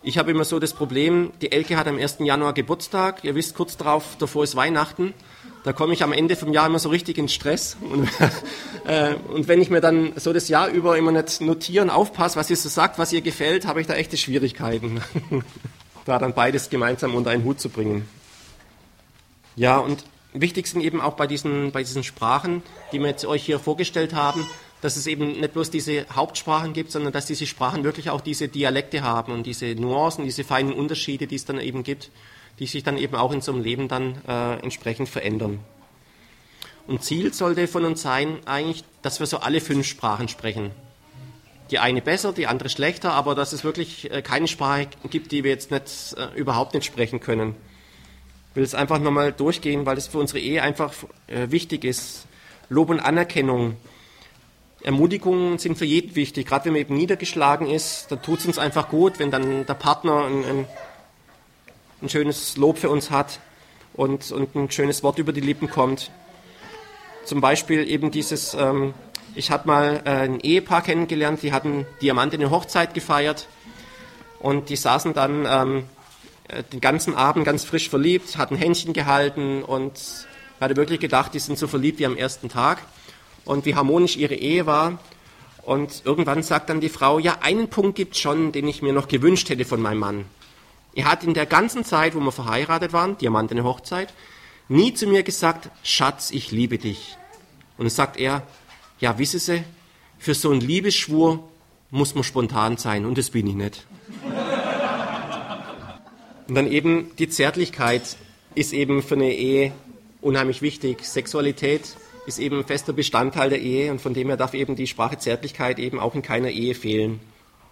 Ich 0.02 0.18
habe 0.18 0.32
immer 0.32 0.46
so 0.46 0.60
das 0.60 0.74
Problem, 0.74 1.32
die 1.42 1.52
Elke 1.52 1.76
hat 1.76 1.88
am 1.88 1.98
1. 1.98 2.18
Januar 2.20 2.54
Geburtstag, 2.54 3.24
ihr 3.24 3.36
wisst 3.36 3.56
kurz 3.56 3.76
darauf, 3.76 4.16
davor 4.18 4.46
ist 4.46 4.56
Weihnachten. 4.56 5.14
Da 5.66 5.74
komme 5.74 5.92
ich 5.92 6.04
am 6.04 6.14
Ende 6.14 6.38
vom 6.38 6.54
Jahr 6.54 6.68
immer 6.68 6.80
so 6.80 6.88
richtig 6.88 7.18
in 7.18 7.28
Stress. 7.28 7.76
Und, 7.82 8.08
äh, 8.86 9.16
und 9.34 9.50
wenn 9.50 9.62
ich 9.62 9.70
mir 9.70 9.82
dann 9.82 10.14
so 10.16 10.32
das 10.32 10.48
Jahr 10.48 10.70
über 10.70 10.98
immer 10.98 11.12
nicht 11.12 11.42
notieren, 11.42 11.90
aufpasse, 11.90 12.38
was 12.38 12.50
ihr 12.50 12.56
so 12.56 12.70
sagt, 12.70 12.98
was 12.98 13.12
ihr 13.12 13.20
gefällt, 13.20 13.66
habe 13.66 13.82
ich 13.82 13.88
da 13.88 13.96
echte 13.96 14.16
Schwierigkeiten, 14.16 15.02
da 16.06 16.18
dann 16.18 16.34
beides 16.34 16.70
gemeinsam 16.70 17.14
unter 17.14 17.32
einen 17.32 17.44
Hut 17.44 17.60
zu 17.60 17.68
bringen. 17.68 18.08
Ja, 19.60 19.78
und 19.78 20.06
wichtig 20.32 20.68
sind 20.68 20.80
eben 20.80 21.02
auch 21.02 21.16
bei 21.16 21.28
diesen, 21.28 21.74
bei 21.74 21.84
diesen 21.84 22.06
Sprachen, 22.06 22.64
die 22.94 23.00
wir 23.00 23.08
jetzt 23.08 23.26
euch 23.26 23.44
hier 23.44 23.60
vorgestellt 23.60 24.14
haben, 24.14 24.48
dass 24.80 24.96
es 24.96 25.06
eben 25.06 25.34
nicht 25.34 25.52
bloß 25.52 25.70
diese 25.70 26.06
Hauptsprachen 26.16 26.72
gibt, 26.72 26.92
sondern 26.92 27.12
dass 27.12 27.26
diese 27.26 27.46
Sprachen 27.46 27.84
wirklich 27.84 28.10
auch 28.10 28.22
diese 28.22 28.48
Dialekte 28.48 29.02
haben 29.02 29.34
und 29.34 29.46
diese 29.46 29.76
Nuancen, 29.76 30.24
diese 30.24 30.46
feinen 30.46 30.72
Unterschiede, 30.72 31.28
die 31.28 31.36
es 31.36 31.44
dann 31.44 31.60
eben 31.60 31.84
gibt, 31.84 32.10
die 32.60 32.68
sich 32.68 32.84
dann 32.84 32.98
eben 32.98 33.16
auch 33.16 33.34
in 33.34 33.42
so 33.42 33.52
einem 33.52 33.62
Leben 33.62 33.90
dann 33.90 34.22
äh, 34.26 34.64
entsprechend 34.64 35.10
verändern. 35.10 35.60
Und 36.88 37.04
Ziel 37.04 37.34
sollte 37.34 37.68
von 37.68 37.84
uns 37.84 38.02
sein, 38.02 38.38
eigentlich, 38.46 38.86
dass 39.02 39.20
wir 39.20 39.28
so 39.28 39.40
alle 39.40 39.60
fünf 39.60 39.86
Sprachen 39.86 40.30
sprechen. 40.30 40.72
Die 41.70 41.80
eine 41.80 42.02
besser, 42.02 42.32
die 42.32 42.48
andere 42.48 42.70
schlechter, 42.70 43.12
aber 43.12 43.36
dass 43.36 43.52
es 43.52 43.66
wirklich 43.66 44.10
äh, 44.10 44.22
keine 44.22 44.48
Sprache 44.48 44.88
gibt, 45.10 45.34
die 45.34 45.44
wir 45.44 45.52
jetzt 45.52 45.70
nicht, 45.70 46.16
äh, 46.18 46.34
überhaupt 46.40 46.76
nicht 46.76 46.86
sprechen 46.86 47.20
können. 47.20 47.58
Will 48.54 48.64
es 48.64 48.74
einfach 48.74 49.00
nochmal 49.00 49.32
durchgehen, 49.32 49.86
weil 49.86 49.98
es 49.98 50.08
für 50.08 50.18
unsere 50.18 50.40
Ehe 50.40 50.64
einfach 50.64 50.94
äh, 51.28 51.52
wichtig 51.52 51.84
ist. 51.84 52.26
Lob 52.70 52.90
und 52.90 53.00
Anerkennung, 53.00 53.78
Ermutigungen 54.82 55.58
sind 55.58 55.78
für 55.78 55.86
jeden 55.86 56.16
wichtig. 56.16 56.48
Gerade 56.48 56.66
wenn 56.66 56.74
man 56.74 56.82
eben 56.82 56.96
niedergeschlagen 56.96 57.68
ist, 57.68 58.08
dann 58.10 58.22
tut 58.22 58.40
es 58.40 58.46
uns 58.46 58.58
einfach 58.58 58.90
gut, 58.90 59.20
wenn 59.20 59.32
dann 59.32 59.66
der 59.66 59.74
Partner 59.74 60.26
ein, 60.26 60.46
ein, 60.46 60.66
ein, 62.02 62.10
schönes 62.10 62.56
Lob 62.56 62.78
für 62.78 62.90
uns 62.90 63.12
hat 63.12 63.40
und, 63.94 64.32
und 64.32 64.56
ein 64.56 64.72
schönes 64.72 65.04
Wort 65.04 65.20
über 65.20 65.34
die 65.34 65.42
Lippen 65.42 65.70
kommt. 65.70 66.12
Zum 67.26 67.42
Beispiel 67.42 67.90
eben 67.90 68.10
dieses, 68.12 68.54
ähm, 68.54 68.94
ich 69.36 69.52
hatte 69.52 69.68
mal 69.68 70.02
äh, 70.06 70.10
ein 70.10 70.40
Ehepaar 70.40 70.82
kennengelernt, 70.82 71.44
die 71.44 71.52
hatten 71.52 71.86
Diamant 72.02 72.34
in 72.34 72.40
der 72.40 72.50
Hochzeit 72.50 72.94
gefeiert 72.94 73.48
und 74.40 74.70
die 74.70 74.78
saßen 74.78 75.14
dann 75.14 75.46
ähm, 75.46 75.78
äh, 75.80 75.99
den 76.72 76.82
ganzen 76.82 77.16
Abend 77.16 77.46
ganz 77.46 77.64
frisch 77.64 77.90
verliebt, 77.90 78.38
hatten 78.38 78.56
Händchen 78.56 78.94
gehalten 78.94 79.64
und 79.64 79.94
hatte 80.60 80.76
wirklich 80.76 81.00
gedacht, 81.00 81.34
die 81.34 81.40
sind 81.40 81.58
so 81.58 81.68
verliebt 81.68 82.00
wie 82.00 82.06
am 82.06 82.18
ersten 82.18 82.50
Tag 82.50 82.80
und 83.46 83.66
wie 83.66 83.76
harmonisch 83.76 84.18
ihre 84.18 84.36
Ehe 84.36 84.66
war. 84.66 85.00
Und 85.64 86.02
irgendwann 86.06 86.42
sagt 86.42 86.70
dann 86.70 86.82
die 86.82 86.90
Frau, 86.90 87.20
ja, 87.20 87.38
einen 87.42 87.70
Punkt 87.70 87.96
gibt 87.96 88.18
schon, 88.18 88.52
den 88.52 88.68
ich 88.68 88.82
mir 88.82 88.94
noch 88.94 89.08
gewünscht 89.08 89.50
hätte 89.50 89.66
von 89.66 89.82
meinem 89.82 90.00
Mann. 90.00 90.26
Er 90.96 91.06
hat 91.06 91.24
in 91.24 91.34
der 91.34 91.46
ganzen 91.46 91.86
Zeit, 91.86 92.16
wo 92.16 92.20
wir 92.20 92.32
verheiratet 92.32 92.94
waren, 92.94 93.18
Diamant 93.18 93.52
in 93.52 93.58
der 93.58 93.66
Hochzeit, 93.66 94.14
nie 94.68 94.94
zu 94.94 95.08
mir 95.08 95.24
gesagt, 95.24 95.70
Schatz, 95.84 96.32
ich 96.32 96.52
liebe 96.52 96.78
dich. 96.78 97.18
Und 97.78 97.86
dann 97.86 97.92
sagt 97.92 98.18
er, 98.18 98.44
ja, 99.00 99.18
wissen 99.18 99.40
Sie, 99.40 99.64
für 100.18 100.34
so 100.34 100.52
einen 100.52 100.62
Liebesschwur 100.62 101.48
muss 101.92 102.16
man 102.16 102.24
spontan 102.24 102.78
sein 102.78 103.06
und 103.06 103.18
das 103.18 103.30
bin 103.30 103.48
ich 103.48 103.56
nicht. 103.56 103.86
Und 106.50 106.56
dann 106.56 106.70
eben 106.70 107.12
die 107.20 107.30
Zärtlichkeit 107.30 108.18
ist 108.56 108.74
eben 108.74 109.04
für 109.04 109.14
eine 109.14 109.32
Ehe 109.32 109.72
unheimlich 110.20 110.64
wichtig. 110.64 111.06
Sexualität 111.06 111.96
ist 112.26 112.40
eben 112.40 112.58
ein 112.58 112.66
fester 112.66 112.92
Bestandteil 112.92 113.52
der 113.52 113.62
Ehe 113.62 113.92
und 113.92 114.02
von 114.02 114.16
dem 114.16 114.28
her 114.28 114.36
darf 114.36 114.56
eben 114.56 114.76
die 114.76 114.88
Sprache 114.88 115.20
Zärtlichkeit 115.20 115.78
eben 115.78 116.00
auch 116.00 116.16
in 116.16 116.24
keiner 116.24 116.50
Ehe 116.50 116.74
fehlen. 116.74 117.20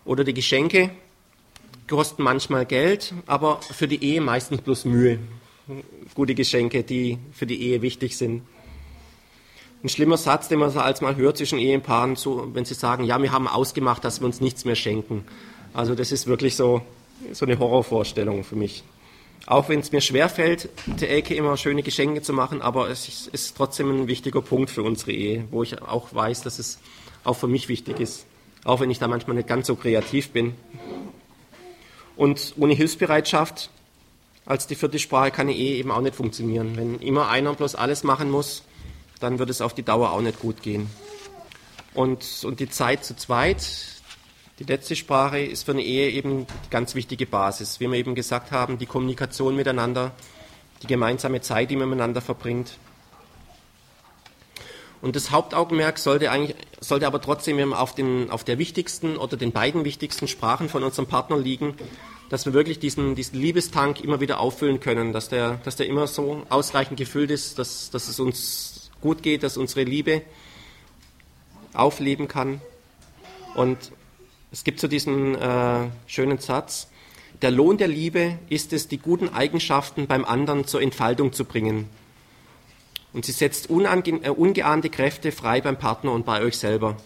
Oder 0.05 0.23
die 0.23 0.35
Geschenke 0.35 0.91
kosten 1.89 2.21
manchmal 2.21 2.67
Geld, 2.67 3.15
aber 3.25 3.61
für 3.61 3.87
die 3.87 4.03
Ehe 4.03 4.21
meistens 4.21 4.61
bloß 4.61 4.85
Mühe. 4.85 5.17
Gute 6.13 6.35
Geschenke, 6.35 6.83
die 6.83 7.17
für 7.31 7.47
die 7.47 7.59
Ehe 7.59 7.81
wichtig 7.81 8.15
sind. 8.15 8.43
Ein 9.83 9.89
schlimmer 9.89 10.17
Satz, 10.17 10.49
den 10.49 10.59
man 10.59 10.69
so 10.69 10.79
als 10.79 11.01
mal 11.01 11.15
hört 11.15 11.37
zwischen 11.37 11.57
Ehepaaren, 11.57 12.15
so, 12.15 12.53
wenn 12.53 12.65
sie 12.65 12.75
sagen, 12.75 13.05
ja, 13.05 13.19
wir 13.21 13.31
haben 13.31 13.47
ausgemacht, 13.47 14.03
dass 14.03 14.21
wir 14.21 14.27
uns 14.27 14.39
nichts 14.39 14.65
mehr 14.65 14.75
schenken. 14.75 15.25
Also 15.73 15.95
das 15.95 16.11
ist 16.11 16.27
wirklich 16.27 16.55
so, 16.55 16.83
so 17.31 17.45
eine 17.45 17.59
Horrorvorstellung 17.59 18.43
für 18.43 18.55
mich. 18.55 18.83
Auch 19.45 19.69
wenn 19.69 19.79
es 19.79 19.91
mir 19.91 20.01
schwerfällt, 20.01 20.69
der 20.85 21.09
Elke 21.09 21.33
immer 21.33 21.55
schöne 21.55 21.83
Geschenke 21.83 22.21
zu 22.21 22.33
machen, 22.33 22.61
aber 22.61 22.89
es 22.89 23.27
ist 23.31 23.55
trotzdem 23.55 23.89
ein 23.89 24.07
wichtiger 24.07 24.41
Punkt 24.41 24.69
für 24.69 24.83
unsere 24.83 25.13
Ehe, 25.13 25.45
wo 25.51 25.63
ich 25.63 25.81
auch 25.81 26.13
weiß, 26.13 26.41
dass 26.41 26.59
es 26.59 26.79
auch 27.23 27.35
für 27.35 27.47
mich 27.47 27.69
wichtig 27.69 27.99
ist. 27.99 28.25
Auch 28.65 28.81
wenn 28.81 28.91
ich 28.91 28.99
da 28.99 29.07
manchmal 29.07 29.37
nicht 29.37 29.47
ganz 29.47 29.67
so 29.67 29.75
kreativ 29.75 30.31
bin. 30.31 30.55
Und 32.17 32.55
ohne 32.57 32.73
Hilfsbereitschaft 32.73 33.69
als 34.47 34.65
die 34.65 34.75
vierte 34.75 34.97
Sprache 34.97 35.31
kann 35.31 35.47
eine 35.47 35.57
Ehe 35.57 35.75
eben 35.75 35.91
auch 35.91 36.01
nicht 36.01 36.15
funktionieren. 36.15 36.77
Wenn 36.77 36.99
immer 36.99 37.29
einer 37.29 37.53
bloß 37.53 37.75
alles 37.75 38.03
machen 38.03 38.31
muss, 38.31 38.63
dann 39.19 39.39
wird 39.39 39.49
es 39.49 39.61
auf 39.61 39.73
die 39.73 39.83
Dauer 39.83 40.11
auch 40.11 40.21
nicht 40.21 40.39
gut 40.39 40.61
gehen. 40.61 40.89
Und, 41.93 42.43
und 42.43 42.59
die 42.59 42.69
Zeit 42.69 43.03
zu 43.03 43.15
zweit, 43.15 43.61
die 44.59 44.63
letzte 44.63 44.95
Sprache 44.95 45.39
ist 45.39 45.65
für 45.65 45.71
eine 45.71 45.83
Ehe 45.83 46.09
eben 46.09 46.47
die 46.47 46.69
ganz 46.71 46.95
wichtige 46.95 47.27
Basis. 47.27 47.79
Wie 47.79 47.87
wir 47.87 47.97
eben 47.97 48.15
gesagt 48.15 48.51
haben, 48.51 48.79
die 48.79 48.87
Kommunikation 48.87 49.55
miteinander, 49.55 50.11
die 50.81 50.87
gemeinsame 50.87 51.41
Zeit, 51.41 51.69
die 51.69 51.75
man 51.75 51.89
miteinander 51.89 52.21
verbringt. 52.21 52.77
Und 54.99 55.15
das 55.15 55.29
Hauptaugenmerk 55.29 55.99
sollte, 55.99 56.31
eigentlich, 56.31 56.55
sollte 56.79 57.05
aber 57.05 57.21
trotzdem 57.21 57.71
auf, 57.71 57.93
den, 57.93 58.31
auf 58.31 58.43
der 58.43 58.57
wichtigsten 58.57 59.17
oder 59.17 59.37
den 59.37 59.51
beiden 59.51 59.85
wichtigsten 59.85 60.27
Sprachen 60.27 60.69
von 60.69 60.83
unserem 60.83 61.07
Partner 61.07 61.37
liegen, 61.37 61.75
dass 62.29 62.47
wir 62.47 62.53
wirklich 62.53 62.79
diesen, 62.79 63.13
diesen 63.13 63.39
Liebestank 63.39 64.03
immer 64.03 64.19
wieder 64.21 64.39
auffüllen 64.39 64.79
können, 64.79 65.13
dass 65.13 65.29
der, 65.29 65.59
dass 65.63 65.75
der 65.75 65.85
immer 65.85 66.07
so 66.07 66.45
ausreichend 66.49 66.97
gefüllt 66.97 67.29
ist, 67.29 67.59
dass, 67.59 67.91
dass 67.91 68.07
es 68.07 68.19
uns 68.19 68.89
gut 69.01 69.21
geht, 69.21 69.43
dass 69.43 69.55
unsere 69.55 69.83
Liebe 69.83 70.23
aufleben 71.73 72.27
kann. 72.27 72.59
Und 73.53 73.77
es 74.51 74.63
gibt 74.63 74.79
so 74.79 74.87
diesen 74.87 75.35
äh, 75.35 75.89
schönen 76.05 76.37
Satz, 76.37 76.87
der 77.41 77.51
Lohn 77.51 77.77
der 77.77 77.87
Liebe 77.87 78.39
ist 78.49 78.73
es, 78.73 78.87
die 78.87 78.97
guten 78.97 79.29
Eigenschaften 79.29 80.07
beim 80.07 80.25
anderen 80.25 80.65
zur 80.65 80.81
Entfaltung 80.81 81.33
zu 81.33 81.45
bringen. 81.45 81.87
Und 83.13 83.25
sie 83.25 83.31
setzt 83.31 83.69
äh, 83.69 84.29
ungeahnte 84.29 84.89
Kräfte 84.89 85.31
frei 85.31 85.61
beim 85.61 85.77
Partner 85.77 86.13
und 86.13 86.25
bei 86.25 86.41
euch 86.41 86.57
selber. 86.57 86.97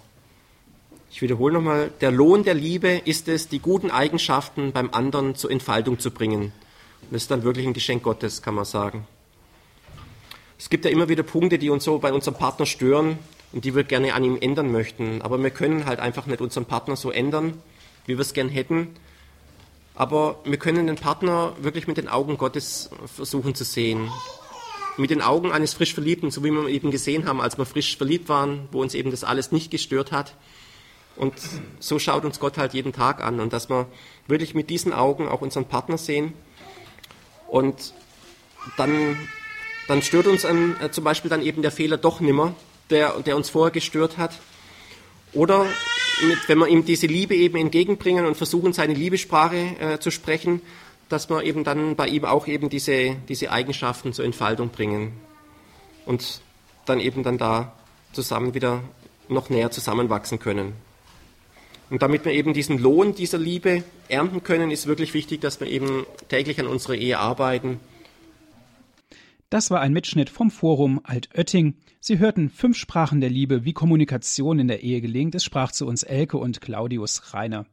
Ich 1.09 1.21
wiederhole 1.21 1.55
nochmal, 1.55 1.91
der 1.99 2.11
Lohn 2.11 2.43
der 2.43 2.53
Liebe 2.53 3.01
ist 3.03 3.27
es, 3.27 3.49
die 3.49 3.59
guten 3.59 3.91
Eigenschaften 3.91 4.71
beim 4.71 4.89
anderen 4.91 5.35
zur 5.35 5.51
Entfaltung 5.51 5.99
zu 5.99 6.11
bringen. 6.11 6.53
Und 7.01 7.11
das 7.11 7.23
ist 7.23 7.31
dann 7.31 7.43
wirklich 7.43 7.67
ein 7.67 7.73
Geschenk 7.73 8.03
Gottes, 8.03 8.41
kann 8.41 8.55
man 8.55 8.65
sagen. 8.65 9.05
Es 10.57 10.69
gibt 10.69 10.85
ja 10.85 10.91
immer 10.91 11.09
wieder 11.09 11.23
Punkte, 11.23 11.57
die 11.57 11.69
uns 11.69 11.83
so 11.83 11.97
bei 11.97 12.13
unserem 12.13 12.37
Partner 12.37 12.65
stören 12.65 13.19
und 13.53 13.65
die 13.65 13.75
wir 13.75 13.83
gerne 13.83 14.13
an 14.13 14.23
ihm 14.23 14.37
ändern 14.39 14.71
möchten. 14.71 15.21
Aber 15.21 15.41
wir 15.41 15.49
können 15.49 15.85
halt 15.85 15.99
einfach 15.99 16.25
nicht 16.25 16.41
unseren 16.41 16.65
Partner 16.65 16.95
so 16.95 17.11
ändern, 17.11 17.61
wie 18.05 18.17
wir 18.17 18.21
es 18.21 18.33
gern 18.33 18.49
hätten. 18.49 18.95
Aber 19.95 20.39
wir 20.45 20.57
können 20.57 20.87
den 20.87 20.95
Partner 20.95 21.53
wirklich 21.59 21.87
mit 21.87 21.97
den 21.97 22.07
Augen 22.07 22.37
Gottes 22.37 22.89
versuchen 23.13 23.55
zu 23.55 23.63
sehen. 23.63 24.09
Mit 24.97 25.09
den 25.09 25.21
Augen 25.21 25.51
eines 25.51 25.73
frisch 25.73 25.93
Verliebten, 25.93 26.31
so 26.31 26.43
wie 26.43 26.51
wir 26.51 26.67
eben 26.67 26.91
gesehen 26.91 27.27
haben, 27.27 27.41
als 27.41 27.57
wir 27.57 27.65
frisch 27.65 27.97
verliebt 27.97 28.29
waren, 28.29 28.67
wo 28.71 28.81
uns 28.81 28.93
eben 28.93 29.11
das 29.11 29.23
alles 29.23 29.51
nicht 29.51 29.71
gestört 29.71 30.11
hat. 30.11 30.35
Und 31.17 31.33
so 31.79 31.99
schaut 31.99 32.23
uns 32.23 32.39
Gott 32.39 32.57
halt 32.57 32.73
jeden 32.73 32.93
Tag 32.93 33.21
an. 33.21 33.39
Und 33.39 33.53
dass 33.53 33.69
wir 33.69 33.87
wirklich 34.27 34.55
mit 34.55 34.69
diesen 34.69 34.93
Augen 34.93 35.27
auch 35.27 35.41
unseren 35.41 35.65
Partner 35.65 35.97
sehen. 35.97 36.33
Und 37.47 37.93
dann, 38.77 39.17
dann 39.87 40.01
stört 40.01 40.27
uns 40.27 40.45
an, 40.45 40.77
äh, 40.81 40.91
zum 40.91 41.03
Beispiel 41.03 41.29
dann 41.29 41.41
eben 41.41 41.61
der 41.61 41.71
Fehler 41.71 41.97
doch 41.97 42.21
nimmer, 42.21 42.55
der, 42.91 43.19
der 43.21 43.35
uns 43.35 43.49
vorher 43.49 43.71
gestört 43.71 44.17
hat. 44.17 44.39
Oder 45.33 45.65
mit, 46.27 46.47
wenn 46.47 46.59
wir 46.59 46.67
ihm 46.67 46.85
diese 46.85 47.07
Liebe 47.07 47.35
eben 47.35 47.57
entgegenbringen 47.57 48.25
und 48.25 48.35
versuchen, 48.35 48.73
seine 48.73 48.93
Liebessprache 48.93 49.75
äh, 49.79 49.99
zu 49.99 50.11
sprechen, 50.11 50.61
dass 51.09 51.29
wir 51.29 51.43
eben 51.43 51.63
dann 51.63 51.95
bei 51.95 52.07
ihm 52.07 52.25
auch 52.25 52.47
eben 52.47 52.69
diese, 52.69 53.15
diese 53.27 53.51
Eigenschaften 53.51 54.13
zur 54.13 54.25
Entfaltung 54.25 54.69
bringen 54.69 55.13
und 56.05 56.41
dann 56.85 56.99
eben 56.99 57.23
dann 57.23 57.37
da 57.37 57.73
zusammen 58.13 58.53
wieder 58.53 58.83
noch 59.29 59.49
näher 59.49 59.71
zusammenwachsen 59.71 60.39
können. 60.39 60.73
Und 61.89 62.01
damit 62.01 62.23
wir 62.23 62.31
eben 62.31 62.53
diesen 62.53 62.77
Lohn 62.77 63.15
dieser 63.15 63.37
Liebe 63.37 63.83
ernten 64.07 64.43
können, 64.43 64.71
ist 64.71 64.87
wirklich 64.87 65.13
wichtig, 65.13 65.41
dass 65.41 65.59
wir 65.59 65.67
eben 65.67 66.05
täglich 66.29 66.59
an 66.59 66.67
unserer 66.67 66.95
Ehe 66.95 67.19
arbeiten 67.19 67.79
das 69.51 69.69
war 69.69 69.81
ein 69.81 69.93
Mitschnitt 69.93 70.29
vom 70.29 70.49
Forum 70.49 71.01
Altötting. 71.03 71.75
Sie 71.99 72.19
hörten 72.19 72.49
fünf 72.49 72.77
Sprachen 72.77 73.19
der 73.19 73.29
Liebe, 73.29 73.65
wie 73.65 73.73
Kommunikation 73.73 74.59
in 74.59 74.69
der 74.69 74.81
Ehe 74.81 75.01
gelingt. 75.01 75.35
Es 75.35 75.43
sprach 75.43 75.73
zu 75.73 75.85
uns 75.85 76.03
Elke 76.03 76.37
und 76.37 76.61
Claudius 76.61 77.33
Reiner. 77.33 77.65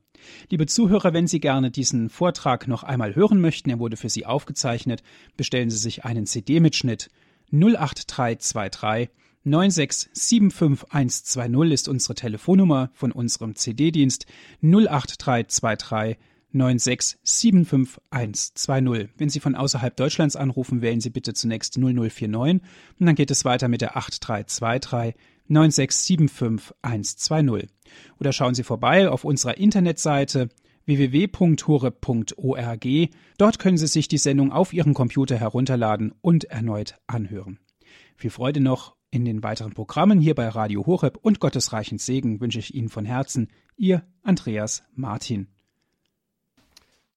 Liebe 0.51 0.66
Zuhörer, 0.66 1.14
wenn 1.14 1.29
Sie 1.29 1.39
gerne 1.39 1.70
diesen 1.70 2.11
Vortrag 2.11 2.66
noch 2.66 2.83
einmal 2.83 3.14
hören 3.14 3.41
möchten, 3.41 3.70
er 3.70 3.79
wurde 3.79 3.97
für 3.97 4.09
Sie 4.09 4.26
aufgezeichnet, 4.26 5.05
bestellen 5.37 5.70
Sie 5.70 5.79
sich 5.79 6.05
einen 6.05 6.26
CD-Mitschnitt 6.26 7.11
08323 7.53 9.11
9675120 9.47 11.70
ist 11.70 11.89
unsere 11.89 12.16
Telefonnummer 12.16 12.91
von 12.93 13.12
unserem 13.12 13.55
CD-Dienst 13.55 14.26
08323 14.62 16.18
9675120. 16.55 19.09
Wenn 19.16 19.28
Sie 19.28 19.40
von 19.40 19.55
außerhalb 19.55 19.94
Deutschlands 19.96 20.36
anrufen, 20.36 20.82
wählen 20.82 21.01
Sie 21.01 21.11
bitte 21.11 21.34
zunächst 21.34 21.76
0049 21.76 22.62
und 22.99 23.07
dann 23.07 23.14
geht 23.14 23.30
es 23.30 23.44
weiter 23.44 23.68
mit 23.68 23.80
der 23.80 23.96
8323 23.96 25.14
9675120. 25.49 27.68
Oder 28.18 28.32
schauen 28.32 28.55
Sie 28.55 28.64
vorbei 28.64 29.09
auf 29.09 29.24
unserer 29.24 29.57
Internetseite 29.59 30.49
www.hure.org. 30.84 32.86
Dort 33.36 33.59
können 33.59 33.76
Sie 33.76 33.86
sich 33.86 34.09
die 34.09 34.18
Sendung 34.18 34.53
auf 34.53 34.72
Ihren 34.72 34.94
Computer 34.94 35.36
herunterladen 35.36 36.14
und 36.20 36.44
erneut 36.44 36.96
anhören. 37.07 37.59
Viel 38.16 38.30
Freude 38.30 38.61
noch 38.61 38.96
in 39.11 39.24
den 39.24 39.42
weiteren 39.42 39.72
Programmen 39.72 40.20
hier 40.20 40.34
bei 40.34 40.49
Radio 40.49 40.84
Horeb 40.86 41.18
und 41.22 41.40
Gottes 41.40 41.72
reichen 41.72 41.96
Segen 41.99 42.40
wünsche 42.40 42.59
ich 42.59 42.74
Ihnen 42.74 42.90
von 42.90 43.05
Herzen, 43.05 43.49
Ihr 43.76 44.03
Andreas 44.22 44.82
Martin. 44.94 45.49